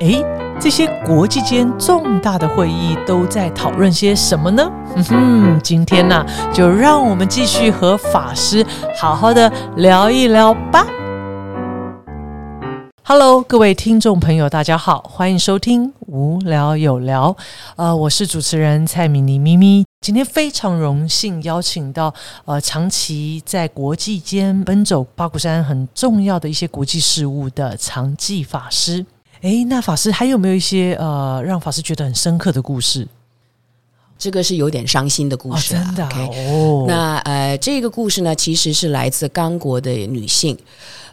[0.00, 0.24] 诶，
[0.58, 4.66] 这些国际间重大的会议都在讨论些什么呢？
[4.94, 6.24] 哼哼，今天呢，
[6.54, 8.64] 就让我们继续和法师
[8.98, 10.86] 好好的聊一聊吧。
[13.04, 17.36] Hello，各位听众朋友，大家好，欢迎收听无聊有聊。
[17.76, 19.84] 呃，我是主持人蔡明妮咪咪。
[20.00, 22.14] 今天非常荣幸邀请到
[22.46, 29.04] 呃长期在国际间奔走八股山很重要的一些国际事务的常记法师。
[29.42, 33.08] 诶，那法师还有没有一些呃让法师觉得很深刻的故事？
[34.18, 36.84] 这个是有点伤心的故事，真的哦。
[36.86, 40.58] 那呃，这个故事呢，其实是来自刚果的女性。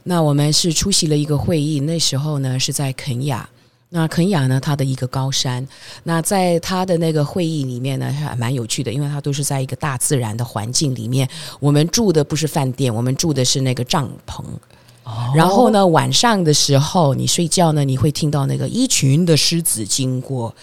[0.04, 3.48] 那我们是出席了一个会议，那时候呢是在肯雅。
[3.90, 5.66] 那肯雅呢，它的一个高山。
[6.04, 11.26] 那在它的那个会议里面呢，还蛮有趣的，因为它都是在一个大自然的环境里面。
[11.62, 14.44] 我们住的不是饭店，我们住的是那个帐篷。
[15.36, 20.54] 然后呢，晚上的时候你睡觉呢，你会听到那个一群的狮子经过，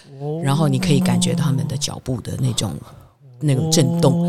[0.43, 2.75] 然后你可以感觉到他们的脚步的那种
[3.41, 4.25] 那种震动，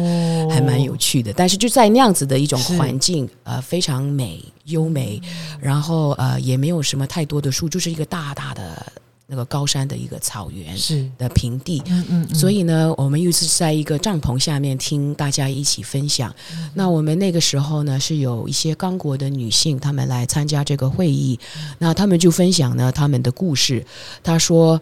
[0.49, 1.31] 还蛮有趣的。
[1.33, 5.21] 但是就在那样子的一种环境，呃，非常美优美，
[5.59, 8.91] 然后呃也没有什么太多的树，就是一个大大的
[9.27, 11.81] 那个高山的一个草原是，的平地。
[11.87, 16.33] 嗯嗯，所以呢，我们又是在一个帐篷下面听大家一起分享。
[16.73, 21.39] 那我们那个时候呢，是有一些刚果的女性，她们来参加这个会议，
[21.79, 23.85] 那她们就分享呢她们的故事。
[24.21, 24.79] 她说，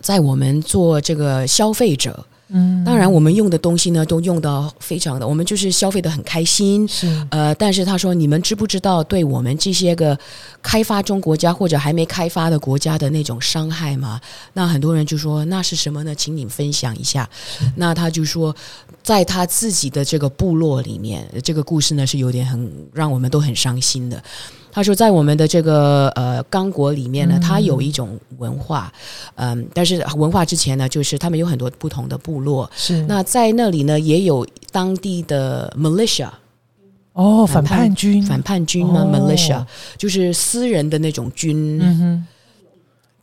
[0.00, 6.86] 在我们做这个消费者，嗯，当然我们用的东西呢，都用到非常的，我们就是消费的很开心。
[6.86, 10.16] 是呃，但是他说，你们知不知道对我们这些个
[10.62, 14.20] 开发中国家或者还没开发的国家的那种伤害吗？
[14.52, 16.14] 那很多人就说那是什么呢？
[16.14, 17.28] 请你分享一下。
[17.74, 18.54] 那他就说，
[19.02, 24.22] 在他自己的这个部落里面，这个故事呢是有点很让我们都很伤心的。
[24.76, 28.92] 他说，在我们的这个呃刚果里面呢，它有一种文化，
[29.36, 32.70] 嗯，但是文化之前呢，就是他们有很多不同的部落。
[32.76, 36.28] 是，那在那里呢，也有当地的 militia
[37.14, 39.06] 哦，反叛军，反叛军吗、哦。
[39.06, 39.66] m i l i t i a
[39.96, 42.26] 就是私人的那种军，嗯，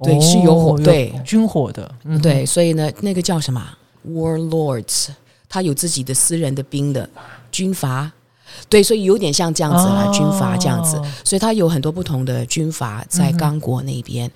[0.02, 1.14] 对是有火对。
[1.24, 3.64] 军火的，嗯对，所以呢，那个叫什么
[4.10, 5.10] ？Warlords，
[5.48, 7.08] 他有自己的私人的兵的
[7.52, 8.12] 军阀。
[8.70, 10.12] 对，所以有点像这样子啦，哦。
[10.14, 14.32] 军阀这样子，所以他有很多不同的军阀在刚果那边。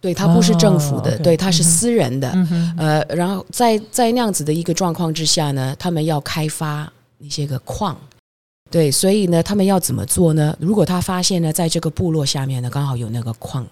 [0.00, 2.30] 对，他不是政府的，对，他是私人的。
[2.34, 7.96] 嗯，呃，然后在在那样子的一个状况之下呢，他们要开发一些个矿，
[8.70, 10.56] 对，所以呢，他们要怎么做呢？
[10.60, 13.66] 如果他发现呢，在这个部落下面呢，刚好有那个矿，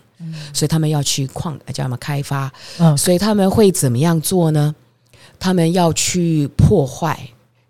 [0.53, 4.75] 所以他们要去矿呃叫什么开发，嗯，所以他们会怎么样做呢？
[5.39, 7.17] 他们要去破坏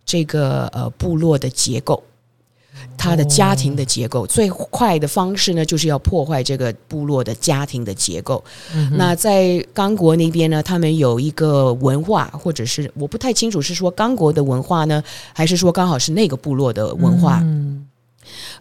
[0.05, 2.03] 这个呃部落的结构。
[2.99, 8.43] 他的家庭的结构最快的方式呢，就是要破坏这个部落的家庭的结构。
[8.93, 17.41] 那在刚国那边呢，他们有一个文化，或者是我不太清楚是说刚国的文化呢，还是说刚好是那个部落的文化。
[17.43, 17.87] 嗯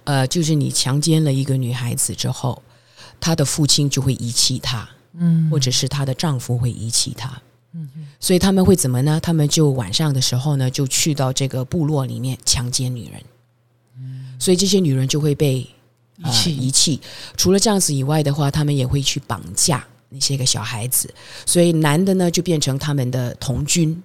[0.04, 2.62] 呃，就是你强奸了一个女孩子之后，
[3.20, 4.88] 她的父亲就会遗弃她，
[5.18, 7.42] 嗯，或者是她的丈夫会遗弃她。
[7.76, 7.90] 嗯
[8.20, 9.20] 所以他们会怎么呢？
[9.22, 13.22] 他们就晚上的时候呢，就去到这个部落里面强奸女人。
[14.40, 15.66] 所以这些女人就会被
[16.22, 17.00] 呃遗弃遗弃。
[17.38, 21.14] 除了这样子以外的话，他们也会去绑架那些个小孩子。
[21.46, 24.04] 所以男的呢，就变成他们的童军，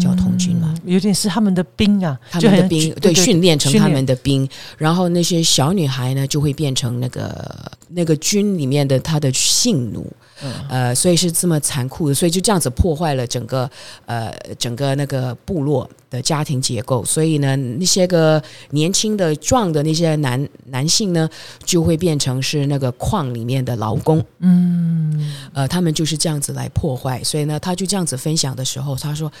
[0.00, 10.10] 叫童军嘛嗯有点是他们的兵啊，他们的兵对训练成他们的兵，然后那些小女孩呢，就会变成那个那个军里面的她的性奴。
[10.42, 13.70] 嗯呃，所以是这么残酷的，所以就这样子破坏了整个
[14.04, 17.04] 呃整个那个部落的家庭结构。
[17.04, 21.28] 所以呢，那些个年轻的壮的那些男男性呢，
[21.64, 24.24] 就会变成是那个矿里面的劳工。
[24.40, 27.22] 嗯呃，他们就是这样子来破坏。
[27.24, 29.32] 所以呢，他就这样子分享的时候，他说：“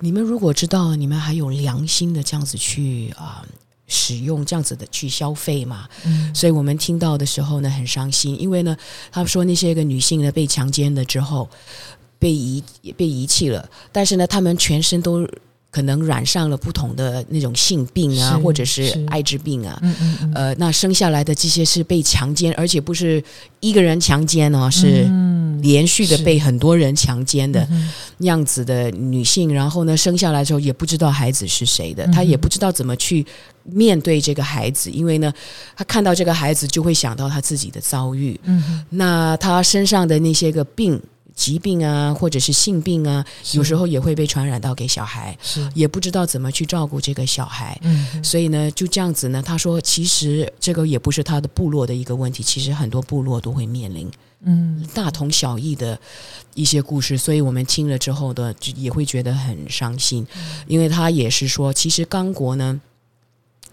[0.00, 3.44] 你们如果知道你们还有良心的这样子去啊、
[3.86, 6.34] 使用这样子的去消费嘛，嗯。
[6.34, 8.76] 所以我们听到的时候呢，很伤心，因为呢，
[9.10, 11.48] 他们说那些个女性呢被强奸了之后，
[12.18, 12.62] 被遗
[12.96, 15.28] 被遗弃了，但是呢，她们全身都
[15.74, 19.04] 可能染上了不同的那种性病啊，或者是是。
[19.08, 19.76] 艾滋病啊。
[19.82, 23.20] 嗯嗯嗯，呃，那生下来的这些是被强奸，而且不是
[23.58, 27.66] 一个人强奸哦，是嗯连续的被很多人强奸的
[28.18, 32.12] 样子的女性，然后呢，生下来之后也不知道孩子是谁的，嗯。
[32.12, 33.26] 她也不知道怎么去
[33.64, 35.32] 面对这个孩子，因为呢，
[35.76, 38.84] 她看到这个孩子就会想到她自己的遭遇，嗯。
[38.90, 41.00] 那她身上的那些个病
[41.34, 47.78] 疾病啊，或者是性病啊，有时候也会被传染到给小孩，是也不知道怎么去照顾这个小孩。
[47.82, 54.10] 嗯所以呢，就这样子呢，他说，其实这个也不是他的部落的一个问题，其实很多部落都会面临
[54.42, 55.98] 嗯大同小异的
[56.54, 60.26] 一些故事，所以我们听了之后的，就也会觉得很伤心，
[60.66, 62.80] 因为他也是说，其实刚果呢，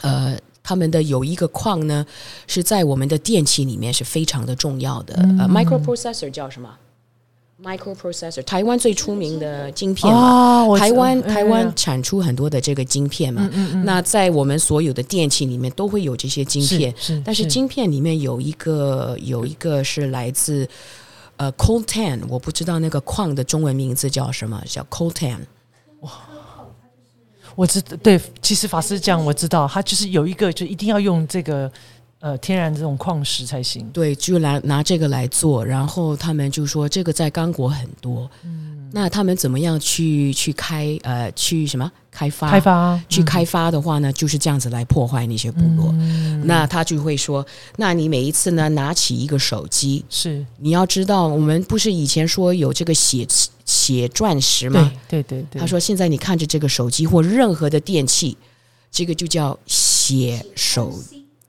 [0.02, 0.38] 呃。
[0.64, 2.06] 他们的有一个矿呢，
[2.46, 5.16] 是在我们的电器里面是非常的重要的。
[5.40, 6.70] 呃，microprocessor 叫什么
[7.64, 10.12] ？microprocessor，台湾最出名的晶片
[10.78, 20.68] 台湾台湾产出很多的这个晶片嘛，嗯嗯那在我们所有的电器里面都会有这些晶片，是是，但是晶片里面有一个有一个是来自
[21.38, 25.38] 呃 coltan，我不知道那个矿的中文名字叫什么，叫 coltan。
[27.54, 31.70] 我知对，其实法师讲我知道，他就是有一个就一定要用这个
[32.22, 33.86] 呃天然这种矿石才行。
[33.92, 41.92] 对，就来拿这个来做，然后他们就说这个在刚果很多，嗯，那他们怎么样去去开呃去什么？
[42.12, 42.52] 开发？
[42.52, 45.88] 开发去开发的话呢，就是这样子来破坏那些部落。
[45.94, 46.46] 嗯。
[46.46, 47.46] 那他就会说，
[47.78, 50.46] 那你每一次呢拿起一个手机，是。
[50.58, 53.26] 你要知道，我们不是以前说有这个血
[53.66, 54.92] 血钻石吗？
[55.08, 58.38] 对对对对，他说现在你看着这个手机或任何的电器，
[58.92, 60.94] 这个就叫血手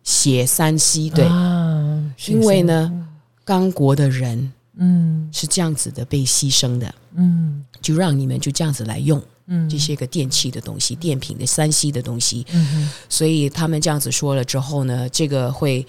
[0.05, 3.07] 血三西对，啊，因为呢，
[3.45, 5.29] 刚国的人嗯。
[5.33, 7.65] 是这样子的被牺牲的，嗯。
[7.81, 9.69] 就让你们就这样子来用嗯。
[9.69, 15.87] 这些个电器的东西、电品的三 C 的东西，嗯所以他们这样子说了之后呢，这个会。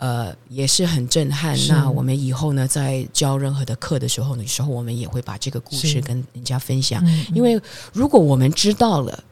[0.00, 1.58] 呃，也是很震撼。
[1.66, 7.04] 那我们以后呢，在教任何的课的时候呢，有时候我们也会把这个故事跟人家分享。
[7.04, 7.26] 嗯。
[7.34, 7.60] 因为
[7.92, 9.24] 如果我们知道了，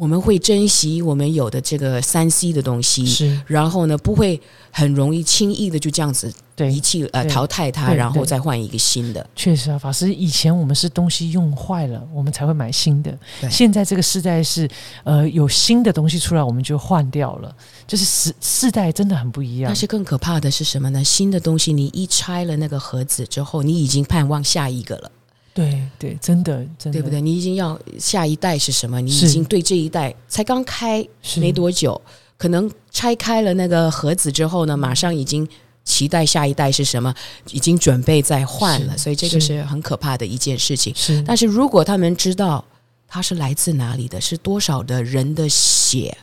[0.00, 9.28] 我们会珍惜我们有的这个三 C 的东西，是然后呢，不会很容易轻易的就这样子对遗弃呃淘汰它，然后再换一个新的。
[9.36, 13.14] 确实啊，法师，以前我们是东西用坏了，我们才会买新的。
[13.42, 14.66] 对现在这个时代是，
[15.04, 17.54] 呃，有新的东西出来，我们就换掉了。
[17.86, 19.76] 就是时世代真的很不一样但。
[19.76, 21.04] 是更可怕的是什么呢？
[21.04, 25.12] 新的东西你一拆了那个盒子之后，你已经盼望下一个了，
[25.52, 27.20] 对对，真的真的，对不对？
[27.20, 29.00] 你已经要下一代是什么？
[29.00, 31.06] 你已经对这一代才刚开
[31.36, 32.00] 没多久，
[32.36, 35.46] 可能拆开了那个盒子之后呢，马上已经
[35.84, 37.12] 期待下一代是什么，
[37.50, 40.94] 已经准备再换了，所以这个是是很可怕的一件事情。
[40.94, 42.64] 是，但是如果他们知道
[43.08, 46.16] 它是来自哪里的，是多少的人的血，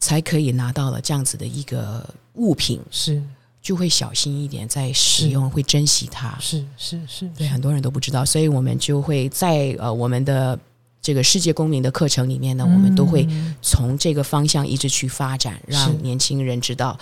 [0.00, 2.04] 才可以拿到了这样子的一个
[2.34, 3.22] 物品，是
[3.62, 6.36] 就会小心一点在使用，会珍惜它。
[6.40, 10.58] 是是是，对，很多人都不知道，所以我们就会在呃我们的
[11.00, 16.98] 这个世界公民的课程里面呢，我们都会嗯从这个方向一直去发展，让年轻人知道。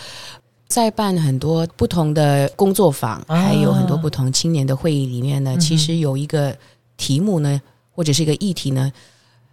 [0.69, 3.37] 在办很多不同的工作坊，啊。
[3.41, 6.57] 还有很多不同青年的会议里面呢，嗯其实有一个
[6.97, 7.61] 题目呢，
[7.91, 8.93] 或者是一个议题呢，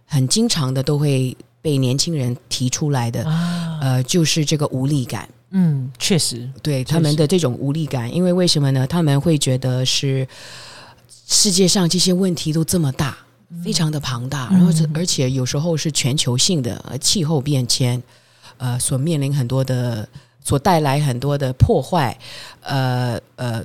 [0.04, 5.28] 很经常的都会被年轻人提出来的，啊，呃，就是这个无力感。
[5.50, 8.86] 嗯，确实对他们的这种无力感，因为为什么呢？
[8.86, 10.28] 他们会觉得是
[11.26, 13.16] 世界上这些问题都这么大，
[13.64, 18.02] 非常的庞大，然后而且有时候是全球性的呃气候变迁，
[18.58, 20.06] 呃，所面临很多的，
[20.44, 22.18] 所带来很多的破坏，
[22.60, 23.64] 呃呃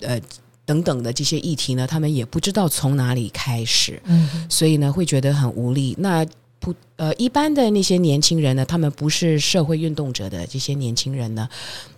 [0.00, 0.20] 呃
[0.66, 5.94] 等等的这些议题呢，他们也不知道从哪里开始，嗯所以呢会觉得很无力。
[5.98, 6.26] 那
[6.62, 11.48] 不呃，一般的那些年轻人呢，他们不是社会运动者的这些年轻人呢，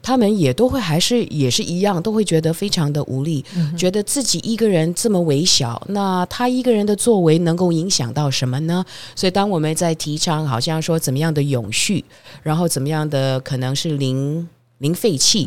[0.03, 8.83] 他们也都会还是也是一样，都会觉得非常的无力，嗯觉得自己一个人这么微小，那他一个人的作为能够影响到什么呢？
[9.15, 12.03] 所以当我们在提倡好像说怎么样的永续，
[12.43, 15.47] 然后怎么样的可能是零零废弃，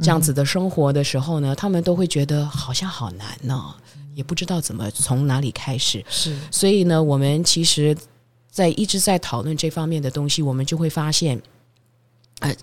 [0.00, 3.62] 这样子的生活的时候呢，他们都会觉得好像好难呢、
[4.14, 6.02] 也不知道怎么从哪里开始。
[6.08, 7.94] 是所以呢，我们其实，
[8.54, 11.42] 在一直在讨论这方面的东西，我们就会发现，
[12.38, 12.54] 呃，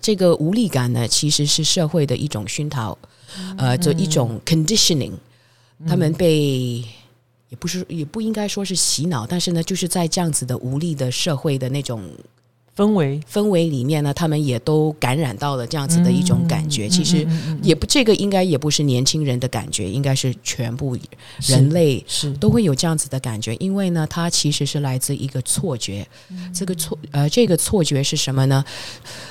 [0.00, 2.96] 这个无力感呢，其实是社会的一种熏陶，
[3.58, 5.14] 呃，就一种 conditioning，
[5.88, 6.84] 他们被。
[7.48, 12.02] 也不是，也不应该说是洗脑，但是呢，就是在这样子的无力的社会的那种
[12.74, 16.86] 氛围氛围里面呢，他们也都感染到了这样子的一种感觉。
[16.86, 17.26] 嗯其实
[17.62, 20.96] 也不，这个应该也不是年轻人的感觉，应该是全部
[21.46, 26.06] 人类是都会有这样子的感觉，因为呢，它其实是来自一个错觉。
[26.30, 28.64] 嗯这个错呃，这个错觉是什么呢？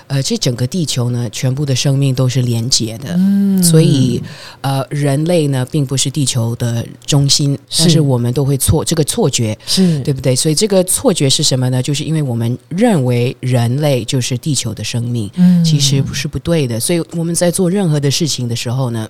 [0.07, 3.15] 呃，这整个地球呢，全部的生命都是连结的。
[3.17, 4.21] 嗯所以，
[4.61, 10.35] 呃，人类呢，并不是地球的中心，但是是我们都会错这个错觉，是对不对？
[10.35, 11.81] 所以这个错觉是什么呢？
[11.81, 16.79] 就是因为我们认为人类就是地球的生命，嗯其实不是不对的。
[16.79, 19.09] 所以我们在做任何的事情的时候呢，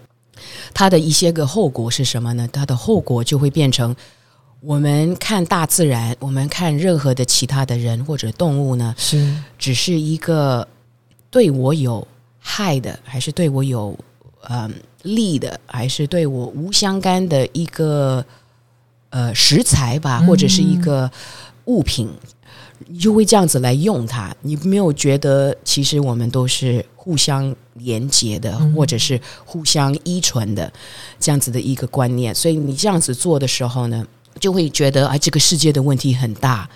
[0.73, 2.47] 它的一些个后果是什么呢？
[2.51, 3.95] 它的后果就会变成
[4.61, 10.67] 我们看大自然，我们看任何的其他的人或者动物呢，是只是一个
[11.29, 12.07] 对我有
[12.39, 13.97] 害的，还是对我有
[14.49, 14.71] 嗯
[15.03, 18.23] 利的，还是对我无相干的一个
[19.09, 21.09] 呃食材吧，或者是一个
[21.65, 22.07] 物品，
[22.87, 24.35] 你就会这样子来用它。
[24.41, 30.71] 你没有觉得其实我们都是互相连接的，或者是互相依存的
[31.19, 32.33] 这样子的一个观念。
[32.33, 34.05] 所以你这样子做的时候呢，
[34.39, 36.69] 就会觉得啊，这个世界的问题很大。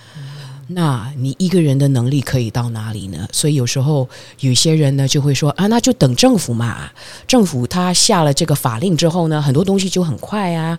[0.67, 3.27] 那你一个人的能力可以到哪里呢？
[3.31, 4.07] 所以有时候
[4.39, 6.89] 有些人呢就会说啊，那就等政府嘛，
[7.27, 10.77] 政府他下了这个法令之后呢，很多东西就很快啊。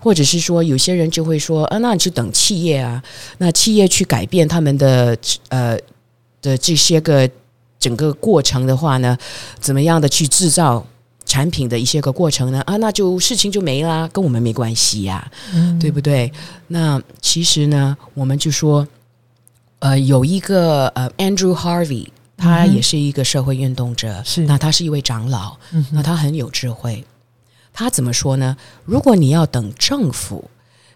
[0.00, 3.02] 或者是说，有些人就会说啊，那你就等企业啊，
[3.38, 5.18] 那企业去改变他们的
[5.48, 5.76] 呃
[6.40, 7.28] 的这些个
[7.80, 9.18] 整个过程的话呢，
[9.58, 10.86] 怎么样的去制造
[11.24, 12.60] 产品的一些个过程呢？
[12.60, 15.28] 啊，那就事情就没啦，跟我们没关系呀、
[15.80, 16.32] 对不对？
[16.68, 18.86] 那其实呢，我们就说，
[19.80, 27.04] 呃，有一个呃，Andrew Harvey，他也是一个社会运动者，是那他是一位长老，嗯那他很有智慧。
[27.72, 28.56] 他怎么说呢？
[28.84, 30.50] 如果你要等政府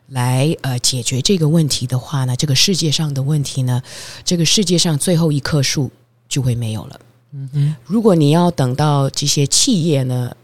[0.09, 3.81] 来呃解决这个问题的话呢，这个世界上的问题呢，
[4.25, 5.91] 这个世界上最后一棵树
[6.29, 7.01] 就会没有了。
[7.33, 10.35] 嗯哼，如果你要等到这些企业呢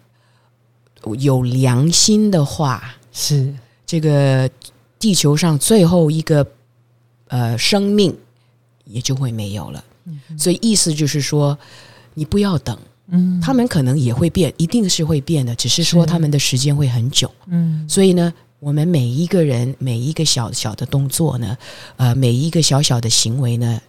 [1.18, 3.52] 有良心的话，是
[3.84, 4.48] 这个
[4.98, 6.46] 地球上最后一个
[7.26, 8.16] 呃生命
[8.88, 9.84] 也就会没有了。
[10.36, 11.56] 所以意思就是说，
[12.14, 12.76] 你不要等，
[13.10, 17.30] 嗯他们可能也会变，一定是会变的，只是说他们的时间会很久。
[17.46, 21.56] 嗯所以呢，我们每一个人每一个小小的动作呢，
[21.96, 23.80] 呃，每一个小小的行为呢，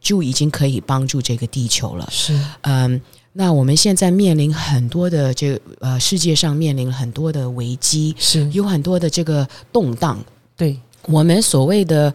[0.00, 2.06] 就已经可以帮助这个地球了。
[2.10, 3.00] 是嗯，
[3.32, 10.22] 那我们现在面临很多的这个呃，世界上面临很多的危机，是有很多的这个动荡。
[10.56, 12.14] 对，我们所谓的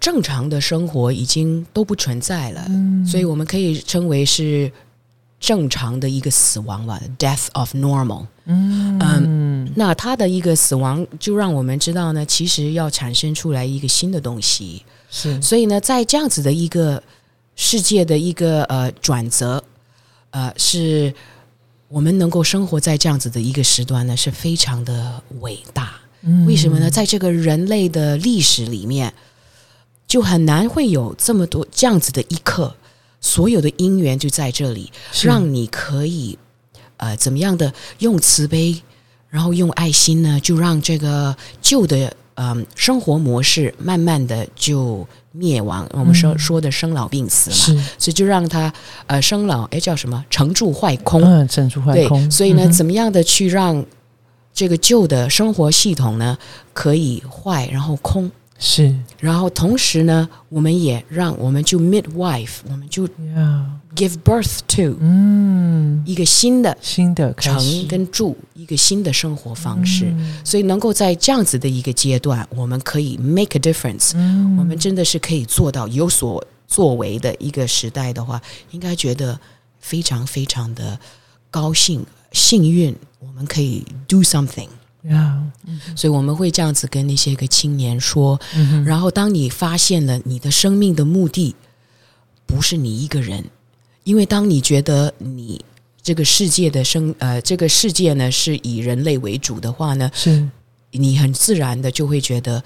[0.00, 4.72] 正常的生活已经都不存在了，嗯所以我们可以称为是
[5.38, 8.26] 正常的一个死亡吧，death of normal。
[8.46, 14.82] 嗯嗯那他的一个死亡，就让我们知道呢，其实要产生出来一个新的东西。
[15.10, 17.02] 是所以呢，在这样子的一个
[17.54, 19.62] 世界的一个呃转折，
[20.30, 21.12] 呃，是
[21.88, 25.92] 我们能够生活在这样子的一个时段呢，是非常的伟大。
[26.22, 26.90] 嗯为什么呢？
[26.90, 29.12] 在这个人类的历史里面，
[30.10, 32.74] 就很难会有这么多这样子的一刻，
[33.20, 34.90] 所有的因缘就在这里，
[35.22, 36.36] 让你可以
[36.96, 38.82] 呃怎么样的用慈悲，
[39.28, 45.86] 然后用爱心呢，就让这个旧的嗯、生活模式慢慢的就灭亡。
[45.92, 46.38] 我们说、嗯。
[46.38, 48.72] 说的生老病死嘛，所以就让它
[49.06, 50.24] 呃生老哎叫什么？
[50.30, 51.22] 成住坏空。
[51.22, 53.84] 嗯，成住坏对，空，所以呢，嗯怎么样的去让
[54.54, 56.36] 这个旧的生活系统呢
[56.72, 58.94] 可以坏，然后空，是。
[59.18, 63.08] 然后同时呢，我们也让我们就 midwife，我们就
[63.96, 70.04] ，give birth to 嗯，一个新的新的成跟住，一个新的生活方式。
[70.16, 70.38] 嗯。
[70.44, 74.56] 所以能够在这样子的一个阶段，我们可以 make a difference，、嗯。
[74.58, 78.40] 我们真的是可以做到有所作为的一个时代的话，
[78.70, 79.40] 应该觉得
[79.80, 80.98] 非常非常的
[81.50, 84.68] 高兴、幸运，我们可以 do something。
[85.04, 85.42] 呀，
[85.96, 88.38] 所以我们会这样子跟那些个青年说，
[88.84, 91.54] 然后当你发现了你的生命的目的
[92.46, 93.44] 不是你一个人，
[94.04, 95.64] 因为当你觉得你
[96.02, 100.48] 这个世界的生呃这个世界呢是以人类为主的话呢，是。
[100.92, 102.62] 你很自然的就会觉得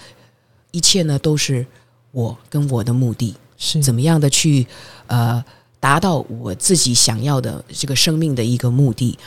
[0.71, 1.67] 一切呢都是
[2.11, 3.83] 我跟我的目的，是。
[3.83, 4.67] 怎么样的去
[5.07, 5.45] 呃
[5.79, 9.19] 达到我自己想要的这个生命的一个目的。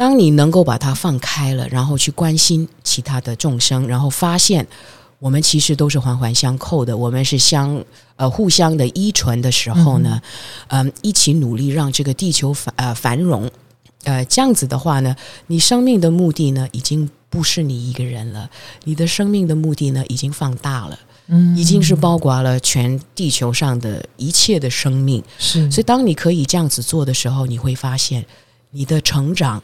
[0.00, 4.66] 当你能够把它放开了，然后去关心其他的众生，然后发现
[5.18, 7.84] 我们其实都是环环相扣的，我们是相
[8.16, 10.18] 呃互相的依存的时候呢，
[10.68, 13.50] 嗯、一起努力让这个地球繁呃繁荣，
[14.04, 15.14] 呃这样子的话呢，
[15.48, 18.48] 你生命的目的呢已经不是你一个人了，
[18.84, 20.98] 你的生命的目的呢已经放大了。
[21.26, 25.22] 嗯已经是包括了全地球上的一切的生命。
[25.38, 28.24] 是，所以，当你可以这样子做的时候，你会发现
[28.70, 29.62] 你的成长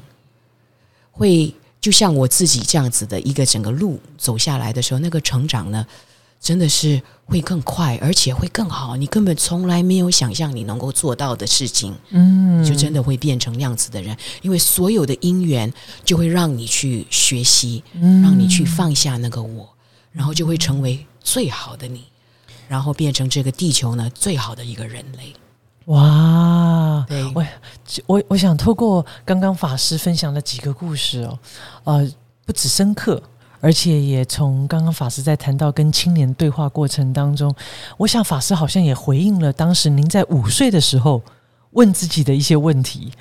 [1.17, 5.87] 会就像我自己这样子的一个整个路走下来的时候，那个成长呢，
[6.39, 8.97] 真的是会更快，而且会更好。
[8.97, 14.15] 你根本从来没有想象你能够做到的事情，嗯就真的会变成那样子的人。
[14.43, 15.73] 因为所有的因缘
[16.05, 19.67] 就会让你去学习，嗯让你去放下那个我，
[20.13, 22.05] 然后就会成为最好的你，
[22.69, 25.33] 然后变成这个地球呢最好的一个人类。
[25.87, 27.47] 哇，对我
[28.07, 31.39] 我我想透过刚刚法师分享的几个故事哦，
[31.85, 32.11] 呃，
[32.45, 33.23] 不止深刻，
[33.61, 37.55] 而且也从刚刚法师在谈到跟青年对话过程当中，
[37.97, 41.23] 我想法师好像也回应了当时您在五岁的时候
[41.71, 43.13] 问自己的一些问题。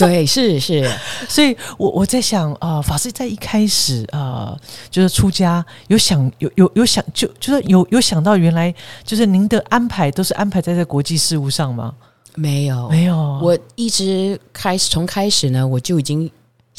[0.08, 0.90] 对，是是，
[1.28, 11.94] 所以我我在想啊、呃法师在一开始啊、呃就是出家，有想有有有想就就是有有想到原来就是您的安排都是安排在这国际事务上吗？
[12.36, 12.88] 没有。
[12.88, 16.30] 没有，我一直开始从开始呢，我就已经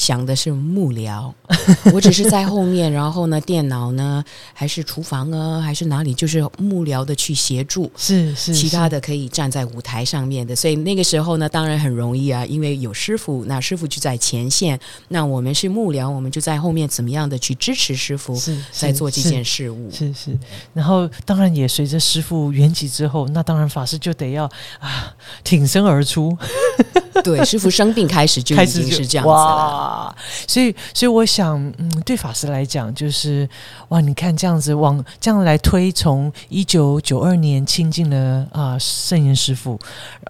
[0.02, 1.32] 想的是幕僚，
[1.94, 7.88] 我只是在后面，然后呢，电脑呢，还是厨房啊，还是哪里，就是幕僚的去协助。
[7.96, 14.80] 是是其他的的可以站在舞台上面的，所以那个时候呢，当然很容易啊，因为有师傅，那师傅就在前线，
[15.10, 19.52] 那我们是幕僚，我们就在后面怎么样的去支持师傅是在做这件事。
[19.66, 19.92] 事物。
[19.92, 20.36] 是是，
[20.74, 24.46] 然后当然也随着师傅圆寂之后，那当然法师就得要
[24.80, 26.36] 啊挺身而出，
[27.24, 29.91] 对，师傅生病开始就已经是这样子了。
[29.92, 30.16] 哇，
[30.48, 33.48] 所以所以我想，嗯，对法师来讲，就是
[33.90, 39.78] 哇，你看这样子往这样来推，从一九九二年亲近了啊圣严师傅，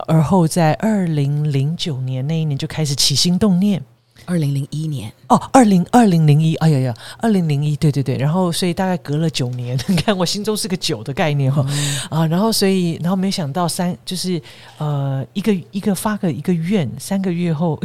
[0.08, 3.84] 而后在二零零九年那一年就开始起心动念。
[4.26, 11.66] 二零零一年，哦，二零二零零一，哎呀呀，二零零一，对对对，然后所以大概隔了九年， 你看我心中是个九的概念哈、
[12.08, 14.40] 啊，然后所以然后没想到三就是
[14.78, 17.82] 呃一个一个发个一个愿，三个月后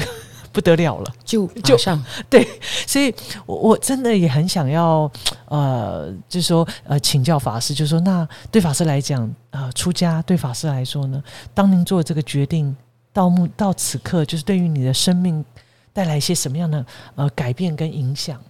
[0.57, 2.49] 不得了了，就就马上 对，
[2.87, 5.11] 所以我我真的也很想要
[5.49, 11.23] 呃，就是说呃请教法师，就是说那对法师来讲，呃出家对法师来说呢，
[11.53, 12.75] 当您做这个决定
[13.13, 15.45] 到目到此刻，就是对于你的生命
[15.93, 16.87] 带来一些什么样的
[17.17, 18.41] 呃改变跟影响？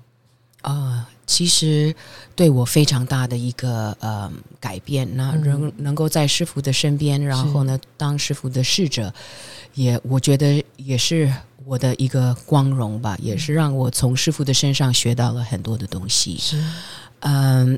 [0.62, 1.95] 啊、其实
[2.35, 4.30] 对我非常大的一个呃
[4.61, 5.09] 改变。
[5.16, 9.12] 那嗯能能够在师傅的身边，然后呢，当师傅的侍者，
[9.75, 11.33] 也我觉得也是
[11.64, 16.37] 我的一个光荣吧，也是让我从师傅的身上学到了很多的东西。
[16.38, 16.62] 是
[17.21, 17.76] 嗯，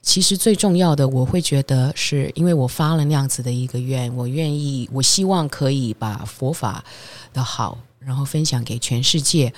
[0.00, 6.84] 其实最重要的，我会觉得是因为我发了那样子的一个愿，我愿意，我希望可以把佛法
[7.32, 9.52] 的好，然后分享给全世界。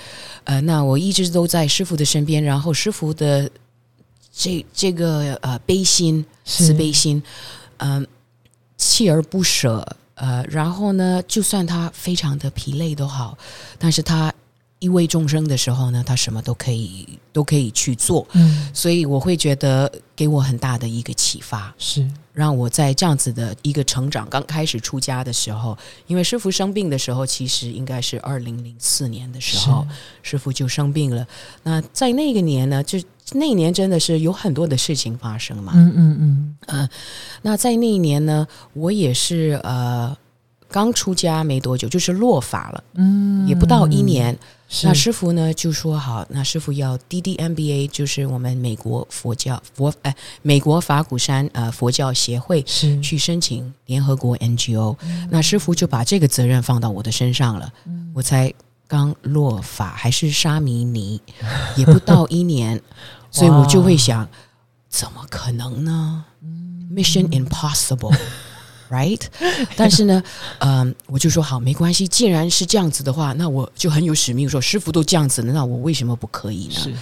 [0.45, 3.51] 呃，那我一直都在师傅的身边，然后师傅的
[4.33, 7.23] 这这个呃悲心、慈悲心，
[7.79, 8.07] 嗯、
[8.79, 9.97] 锲而不舍。
[10.15, 13.37] 呃，然后呢，就算他非常的疲累都好，
[13.79, 14.33] 但是他
[14.83, 18.27] 一为众生的时候呢，他什么都可以都可以去做。
[18.33, 29.87] 嗯所以我会觉得给我很大的一个启发，是让我在这样子的一个成长，刚开始出家的时候，因为师傅生病的时候，其实应该是二零零四年的时候，
[30.21, 31.25] 师傅就生病了。
[31.63, 32.99] 那在那个年呢，就
[33.35, 35.75] 那一年真的是有很多的事情发生嘛。
[35.77, 36.89] 嗯嗯嗯
[37.43, 40.17] 那在那一年呢，我也是呃
[40.69, 44.37] 刚出家没多久，就是落法了，嗯，也不到一年。
[44.75, 54.97] 是那师傅呢就说好，那师傅要 DDMBA，就是我们美国佛教佛哎美国法鼓山呃佛教协会是去申请联合国 NGO，、
[55.31, 57.71] 那师傅就把这个责任放到我的身上了。
[58.15, 58.51] 我才
[58.89, 61.21] 刚落法，还是沙弥尼，
[61.77, 62.81] 也不到一年，
[63.31, 64.27] 所以我就会想，
[64.89, 66.25] 怎么可能呢
[66.91, 68.17] ？Mission impossible。
[68.93, 69.23] Right，
[69.75, 70.23] 但是呢，
[70.59, 72.07] 嗯、我就说好，没关系。
[72.07, 76.75] 既然是这样子的话，那我就很有使命，说师傅都这样子了，那我为什么不可以呢？
[76.75, 76.93] 是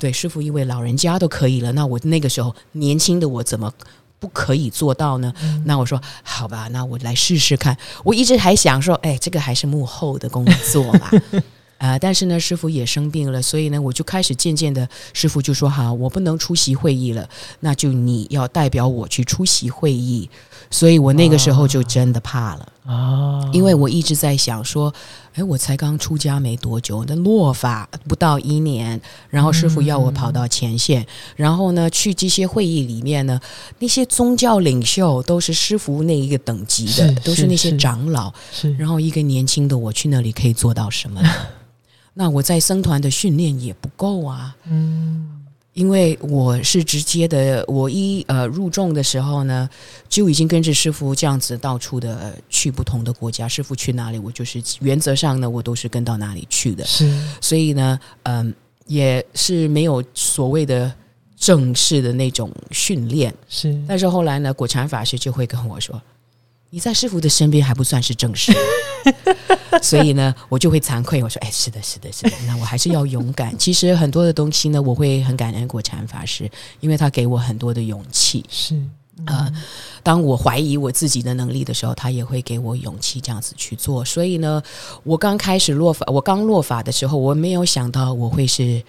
[0.00, 3.72] 对，师傅一位老人家都可以了，那我那个时候年轻的我怎么
[4.18, 5.32] 不可以做到呢？
[5.64, 7.76] 那我说好吧，那我来试试看。
[8.02, 11.08] 我一直还想说，哎，这个还是幕后的工作嘛。
[11.78, 17.28] 啊、但是呢，师傅也生病了，所以呢，我就开始渐渐的，师傅就说好，我不能出席会议了，
[17.60, 20.28] 那就你要代表我去出席会议。
[20.68, 22.72] 所以我那个时候就真的怕了。
[22.86, 24.92] 啊，因为我一直在想说，
[25.34, 33.38] 哎，我才刚出家没多久，那落法不到一年，然后师傅要我跑到前线，然后呢，去这些会议里面呢，
[33.78, 41.30] 那些宗教领袖都是师傅那一个等级的是，都是那些长老，是然后一个年轻的我去那里可以做到什么呢？
[42.18, 45.42] 那我在僧团的训练也不够啊，嗯
[45.74, 49.68] 因为我是直接的，我一呃入众的时候呢，
[50.08, 56.82] 就已经跟着师傅这样子到处的、呃去不同的国家，师傅去哪里，我就是原则上呢，我都是跟到哪里去的。
[56.86, 57.04] 是
[57.42, 58.54] 所以呢，嗯、
[58.86, 60.90] 也是没有所谓的
[61.36, 63.34] 正式的那种训练。
[63.46, 66.00] 是但是后来呢，果禅法师就会跟我说
[66.70, 68.52] ：“你在师傅的身边还不算是正式。
[69.82, 73.56] ”所以呢，我就会惭愧，我说：“哎，是的，是的，是的，那我还是要勇敢。
[73.58, 76.50] ”其实很多的东西呢，我会很感恩果禅法师，
[76.80, 78.44] 因为他给我很多的勇气。
[78.48, 78.74] 是
[79.26, 79.50] 呃，
[80.02, 84.04] 当我怀疑我自己的能力的时候，他也会给我勇气这样子去做。
[84.04, 84.62] 所以呢，
[85.04, 88.82] 我刚开始落法，我刚落法的时候，我没有想到我会是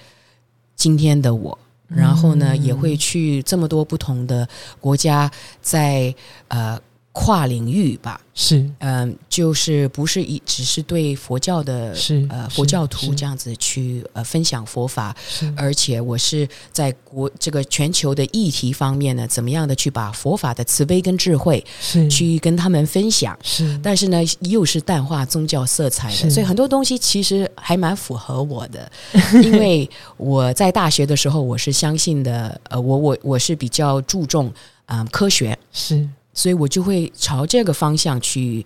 [0.75, 1.57] 今天的我。
[1.87, 4.47] 然后呢，也会去这么多不同的
[4.79, 5.29] 国家，
[5.61, 6.15] 在
[6.47, 6.79] 呃。
[7.19, 22.07] 跨领域吧，是，嗯，就是不是一只是对佛教的，是呃佛教徒这样子去呃分享佛法，是，而且我是在国这个全球的议题方面呢，怎么样的去把佛法的慈悲跟智慧是。
[22.07, 28.91] 去跟他们分享，是，但是呢又是淡化宗教色彩的，所以很多东西其实还蛮符合我的，
[29.41, 34.53] 因为我在大学的时候我是相信的，呃，我我我是比较注重
[34.85, 35.57] 啊科学。
[35.73, 36.07] 是。
[36.37, 38.63] 所以我就会朝这个方向去，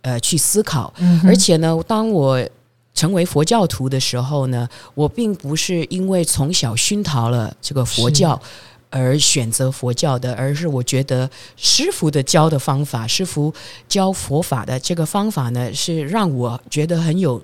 [0.00, 0.90] 呃，去思考。
[1.22, 2.42] 而且呢，当我
[2.94, 8.40] 成为佛教徒的时候呢，我并不是因为从小熏陶了这个佛教
[8.88, 11.28] 而选择佛教的，而是我觉得
[11.58, 13.52] 师傅的教的方法，师傅
[13.86, 17.40] 教佛法的这个方法呢，是让我觉得很有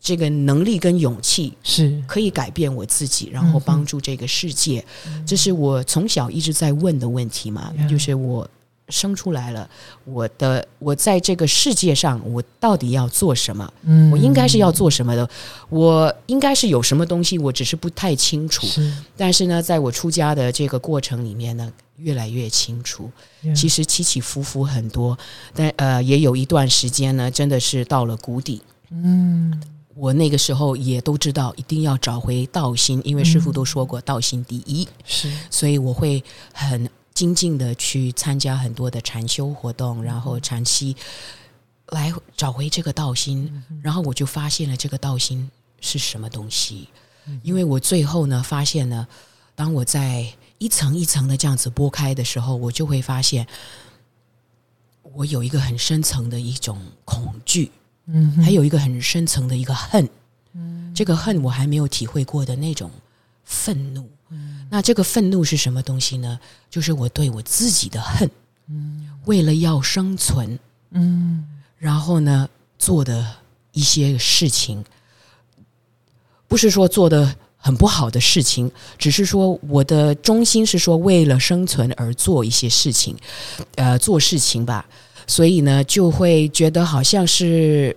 [0.00, 4.84] 这个能力跟勇气，是可以改变我自己，然后帮助这个世界。
[5.26, 8.48] 这是我从小一直在问的问题嘛，就是我。
[8.88, 9.68] 生出来了，
[10.04, 13.72] 我的我在这个世界上，我到底要做什么？
[13.84, 15.28] 嗯，我应该是要做什么的？
[15.70, 18.66] 我应该是有什么东西，我只是不太清楚。
[19.16, 23.10] 但是呢，在我出家的这个过程里面呢，越来越清楚。
[23.54, 25.16] 其实起起伏伏很多，
[25.54, 28.60] 但呃，也有一段时间呢，真的是到了谷底。
[28.90, 29.62] 嗯，
[29.94, 34.86] 我那个时候也都知道，一定要找回道心，因为师傅都说过，道心第一。
[35.04, 36.90] 是，所以我会很。
[37.14, 40.96] 精进的去参加很多的禅修活动，然后长期
[41.88, 46.88] 来找回这个道心，然后我就发现了这个道心是什么东西。
[47.42, 49.06] 因为我最后呢发现呢，
[49.54, 50.26] 当我在
[50.58, 53.46] 一层一层的这样子剥开的时候，我就会发现
[55.02, 57.70] 我有一个很深层的一种恐惧，
[58.06, 60.08] 嗯，还有一个很深层的一个恨，
[60.54, 62.90] 嗯，这个恨我还没有体会过的那种
[63.44, 64.08] 愤怒。
[64.74, 66.40] 那这个愤怒是什么东西呢？
[66.70, 68.30] 就是我对我自己的恨，
[68.70, 70.58] 嗯，为了要生存，
[70.92, 73.36] 嗯，然后呢做的
[73.72, 74.82] 一些事情，
[76.48, 83.14] 不是说做的很不好的事情，只是说我的中心是说为了生存而做一些事情，
[83.74, 84.88] 呃，做事情吧，
[85.26, 87.94] 所以呢就会觉得好像是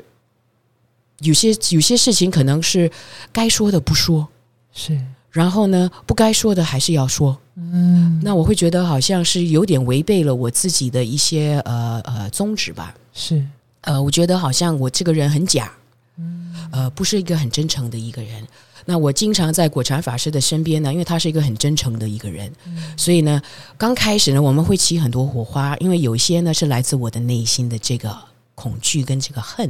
[1.19, 2.91] 有些有些事情可能是
[3.31, 4.27] 该说的不说，
[4.73, 4.99] 是。
[5.35, 7.37] 然后呢，不该说的还是要说。
[7.57, 12.95] 嗯，那我会觉得好像是有点违背了我自己的一些呃呃宗旨吧。
[13.13, 13.45] 是，
[13.81, 15.69] 呃，我觉得好像我这个人很假，
[16.17, 18.47] 嗯，呃，不是一个很真诚的一个人。
[18.85, 22.49] 那我经常在果禅法师的身边呢，因为他是一个很真诚的一个人，
[22.95, 23.41] 所以呢，
[23.77, 28.17] 刚开始呢，我们会起很多火花，因为有些呢是来自我的内心的这个。
[28.57, 29.69] 恐惧跟这个恨，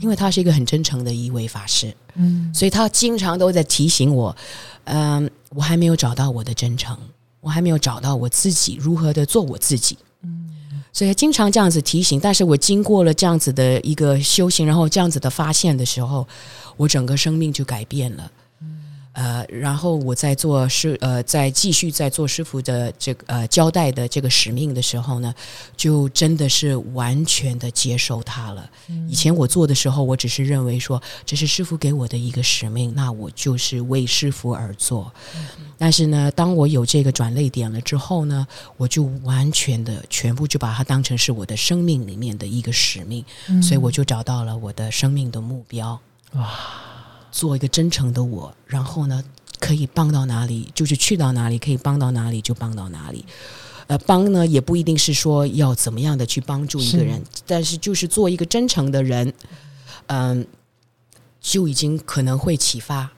[0.00, 4.34] 因为他是一个很真诚的一位法师，嗯，所以他经常都在提醒我，
[4.84, 6.96] 嗯，我还没有找到我的真诚，
[7.40, 10.50] 我还没有找到我自己如何的做我自己，嗯，
[10.92, 12.20] 所以经常这样子提醒。
[12.20, 16.26] 但是我经过了这样子的一个修行，然后这样子的发现的时候，
[16.76, 18.30] 我整个生命就改变了。
[19.14, 25.32] 呃，然后我在做师呃，在继续在做师傅的这个呃交代的这个使命的时候呢，
[25.76, 28.68] 就真的是完全的接受他了。
[29.08, 35.12] 以前我做的时候，我只是认为说这是师傅给我的一个使命，那我就是为师傅而做。
[35.78, 38.46] 但是呢，当我有这个转泪点了之后呢，
[38.76, 43.24] 我就完全的全部就把它当成是我的生命里面的一个使命，
[43.62, 45.98] 所以我就找到了我的生命的目标。
[46.32, 46.50] 哇！
[47.34, 49.24] 做一个真诚的我，然后呢，
[49.58, 53.24] 可以帮到哪里就是去到哪里，可以帮到哪里就帮到哪里。
[53.88, 59.34] 呃，帮呢也不一定是说要怎么样的去帮助一个人，但是就是做一个真诚的人，
[60.06, 60.46] 嗯，
[61.40, 63.10] 就已经可能会启发。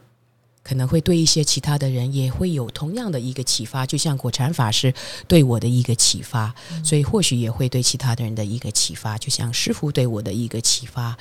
[0.66, 4.92] 可能会对一些其他的人也会有同样的一个启发，就像果禅法师
[5.28, 6.52] 对我的一个启发，
[6.82, 11.16] 所以或许也会对其他的人的一个启发，就像师傅对我的一个启发。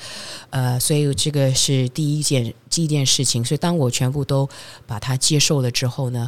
[0.50, 3.46] 呃，所以这个是第一件第一件事情。
[3.46, 4.50] 所以当我全部都
[4.88, 6.28] 把它接受了之后呢？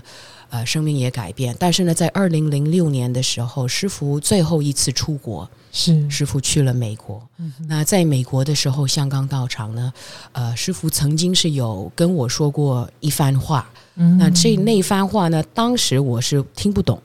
[0.49, 7.21] 呃，生命也改变，但是呢，在二零零六年的时候，师傅最后一次出国，是师傅去了美国。
[7.67, 9.91] 那在美国的时候，香港道场呢，
[10.31, 13.69] 呃，师傅曾经是有跟我说过一番话。
[13.93, 17.01] 那这那番话呢，当时我是听不懂，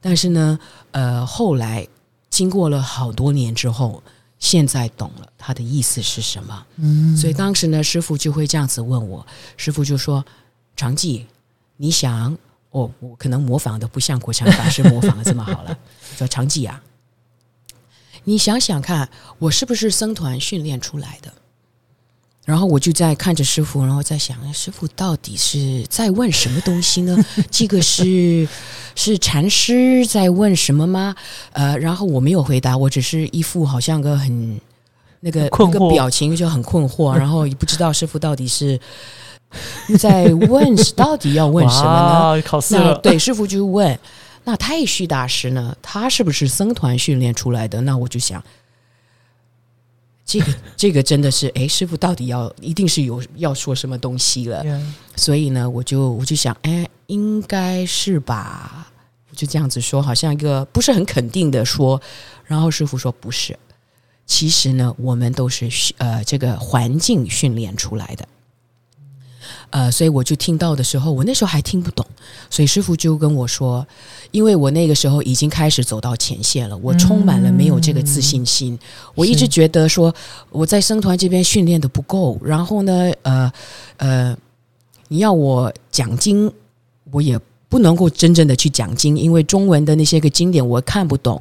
[0.00, 0.58] 但是呢，
[0.92, 1.86] 呃，后来
[2.30, 4.00] 经过了好多年之后，
[4.38, 6.66] 现在懂了他的意思是什么。
[6.76, 10.24] 嗯，所以当时呢，师傅就会这样子问我，师傅就说
[10.76, 11.26] ：“常记，
[11.78, 12.36] 你想。”
[12.76, 15.78] 哦，我可能模仿的不像国强法师模仿的这么好了。
[16.14, 16.82] 叫长记啊，
[18.24, 19.08] 你想想看，
[19.38, 21.32] 我是不是僧团训练出来的？
[22.44, 27.16] 然后我就在看着师傅，然后在想，师傅到底是在问什么东西呢？
[27.50, 28.46] 这个是
[28.94, 31.16] 是禅师在问什么吗？
[31.52, 34.60] 呃，然后我没有回答，我只是一副好像个很
[35.20, 38.78] 那个那个表情就很困惑，然后也不知道师傅到底是
[39.98, 42.42] 在问到底要问什么呢？
[42.42, 43.98] 考试那了，对师傅就问，
[44.44, 45.76] 那太虚大师呢？
[45.80, 47.80] 他是不是僧团训练出来的？
[47.82, 48.42] 那我就想，
[50.24, 54.64] 这个 这个真的是，哎，师傅到底要一定是有要说什么东西了
[55.16, 58.88] 所以呢，我就我就想，哎，应该是吧？
[59.30, 62.00] 我就这样子说，好像一个不是很肯定的说。
[62.44, 63.58] 然后师傅说不是，
[64.26, 68.28] 其实呢，我们都是呃这个环境训练出来的。
[69.76, 72.02] 呃，所以我就听到的时候，我那时候还听不懂，
[72.48, 73.86] 所以师傅就跟我说，
[74.30, 78.78] 因为我那个时候已经开始走到前线了，我充满了没有这个自信心，
[79.14, 80.14] 我一直觉得说
[80.48, 83.52] 我在生团这边训练的不够，然后呢，呃
[83.98, 84.34] 呃，
[85.08, 86.50] 你要我讲经，
[87.10, 91.38] 我也不能够真正的去讲经，因为中文的那些个经典我看不懂。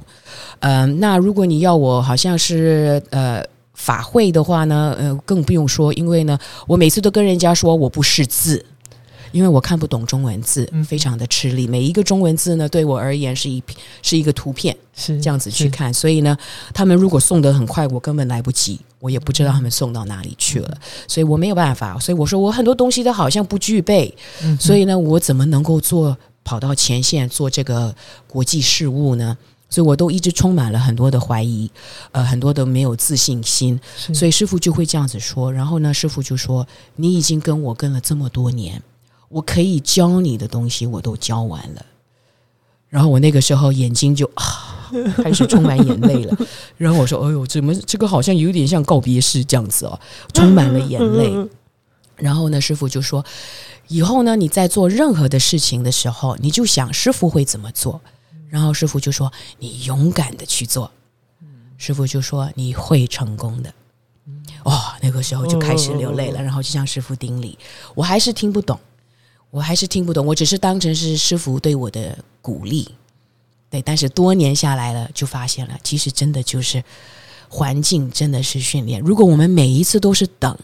[0.59, 3.41] 呃，那如果你要我好像是呃
[3.75, 8.65] 法会的话呢，呃，更不用说，因为呢，我每次都跟人家说我不识字。
[9.31, 11.67] 因为我看不懂中文字，嗯非常的吃力。
[11.67, 13.61] 每一个中文字呢，对我而言是一
[14.01, 15.93] 是一个图片，是这样子去看。
[15.93, 16.37] 所以呢，
[16.73, 21.99] 他们如果送的很快，我根本来不及，我也不知道他们送到哪里去了，所以我没有办法。
[21.99, 27.93] 所以我说我很多东西都好像不具备，嗯所以呢，我怎么能够做跑到前线做这个
[28.27, 29.37] 国际事务呢？
[29.69, 31.69] 所以我都一直充满了很多的怀疑，
[32.11, 33.79] 呃，很多的没有自信心。
[34.13, 38.81] 所以师傅就会这样子说，然后呢，师傅就说：“你已经跟我跟了这么多年，
[39.29, 41.85] 我可以教你的东西我都教完了。”
[42.87, 44.87] 然后我那个时候眼睛就啊，
[45.21, 46.37] 开始充满眼泪了。
[46.77, 49.99] 然后我说：“哎呦，怎么这个好像有点像告别式这样子哦，
[50.33, 51.33] 充满了眼泪。”
[52.15, 53.25] 然后呢，师傅就说
[53.89, 57.99] ：“以后呢，你在做任何的事情的时候，你就想师傅会怎么做。”
[58.49, 60.91] 然后师傅就说：“你勇敢的去做。”
[61.77, 63.73] 师傅就说：“你会成功的。”
[64.63, 67.57] 哦，那个时候就开始流泪了，然后就向师傅顶礼。
[67.93, 68.79] 我还是听不懂，
[69.51, 72.89] 我还是听不懂，我只是当成是师傅对我的鼓励。
[73.69, 76.83] 对，但是多年下来了，就发现了，其实真的就是
[77.49, 78.99] 环境真的是训练。
[79.01, 80.57] 如果我们每一次都是等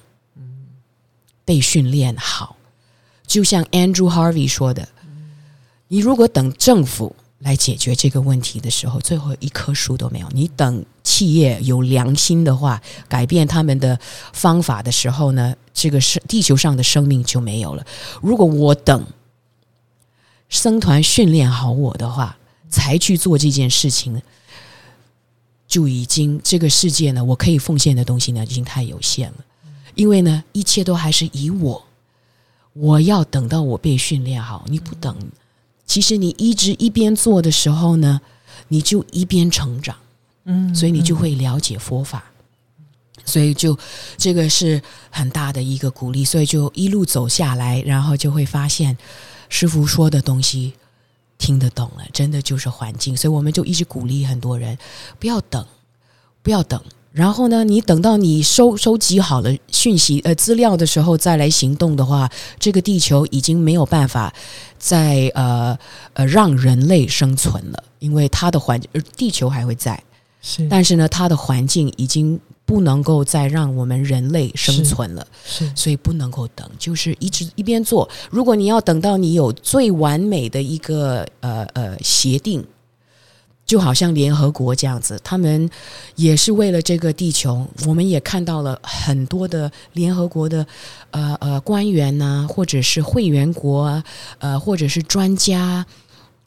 [1.45, 2.55] 被训练好，
[3.27, 4.87] 就像 Andrew Harvey 说的，
[5.89, 10.27] 你如果等政府来解决这个问题的时候，最后一棵树都没有。
[10.31, 13.99] 你等企业有良心的话，改变他们的
[14.33, 17.85] 方法的时候呢，这个是地球上的生命就没有了。
[18.21, 19.05] 如果我等
[20.49, 22.37] 僧团训练好我的话，
[22.69, 24.21] 才去做这件事情，
[25.67, 29.37] 就已经这个世界呢，我可以奉献的东西呢，已经太有限了。
[29.95, 31.83] 因为呢，一切都还是以我，
[32.73, 34.63] 我要等到我被训练好。
[34.67, 35.17] 你不等，
[35.91, 38.21] 其实你一直一边做的时候呢，
[38.69, 39.93] 你就一边成长，
[40.45, 42.23] 嗯所以你就会了解佛法。
[43.25, 43.77] 所以就
[44.15, 48.97] 这个是很大的一个鼓励，所以就一路走下来，然后就会发现
[49.49, 50.71] 师傅说的东西
[51.37, 53.17] 听得懂了，真的就是环境。
[53.17, 54.77] 所以我们就一直鼓励很多人
[55.19, 55.65] 不要等，
[56.41, 56.81] 不要等。
[57.11, 64.33] 然后呢，你等到你收收集好了讯息呃资料的时候再来行动的话，这个地球已经没有办法
[64.79, 65.77] 再呃
[66.13, 70.01] 呃让人类生存了，因为它的环呃地球还会在，
[70.41, 70.65] 是。
[70.69, 75.69] 但是呢，它的环境已经不能够再让我们人类生存了，是。
[75.75, 78.07] 所以不能够等，就是一直一边做。
[78.29, 82.65] 如果你要等到你有最完美的一个呃呃协定，
[83.71, 85.69] 就好像联合国这样子，他们
[86.17, 87.65] 也是为了这个地球。
[87.87, 90.67] 我们也看到了很多的联合国的
[91.11, 94.03] 呃呃官员呐、或者是会员国啊，
[94.39, 95.85] 呃，或者是专家。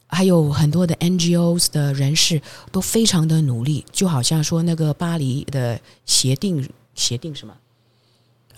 [0.06, 7.54] 还有很多的 NGOs 的人士都非常的努力，就好像说那个巴黎的协定，协定什么？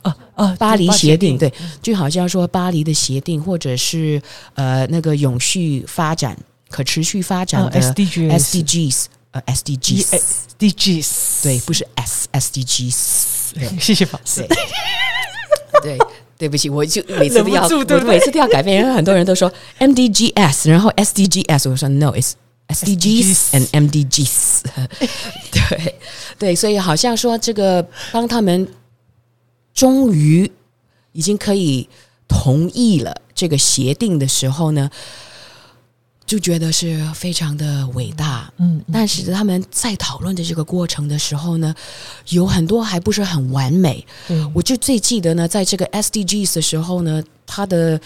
[0.02, 4.20] 啊啊，巴黎协定，对对，就好像说巴黎的协定，或者是
[4.54, 6.36] 呃那个永续发展、
[6.68, 14.46] 可持续发展啊的 SDGs SDGs，呃 SDGs，SDGs，对，不是 S SDGs，对 谢谢法师
[15.82, 15.98] 对。
[15.98, 16.46] 对。
[16.50, 18.82] 不起，我就每次都要，我每次都要改变。
[18.82, 22.32] 因为很多人都说 MDGs，然后 SDGs，我说 No，it's
[22.68, 24.60] SDGs and MDGs。
[25.50, 25.94] 对
[26.38, 28.68] 对，所以好像说这个，帮他们
[29.72, 30.52] 终于
[31.12, 31.88] 已经可以
[32.28, 34.90] 同意了这个协定的时候呢，
[36.26, 38.52] 就觉得是非常的伟大。
[38.58, 41.74] 嗯，但是他们在讨论的这个过程的时候呢，
[42.30, 44.04] 有很多还不是很完美。
[44.28, 48.00] 嗯我就最记得呢，在这个 SDGs 的时候呢，他的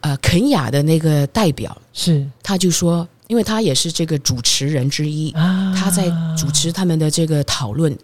[0.00, 7.96] 呃肯雅的那个代表，是他就说，因为他也是这个主持人之一，啊，他在主持他们的这个讨论，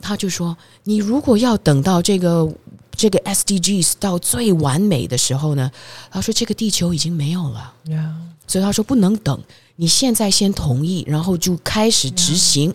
[0.00, 2.48] 他就说，你如果要等到这个
[2.96, 5.70] 这个 SDGs 到最完美的时候呢，
[6.10, 8.14] 他说这个地球已经没有了，呀，
[8.46, 9.38] 所以他说不能等，
[9.76, 12.72] 你现在先同意，然后就开始执行。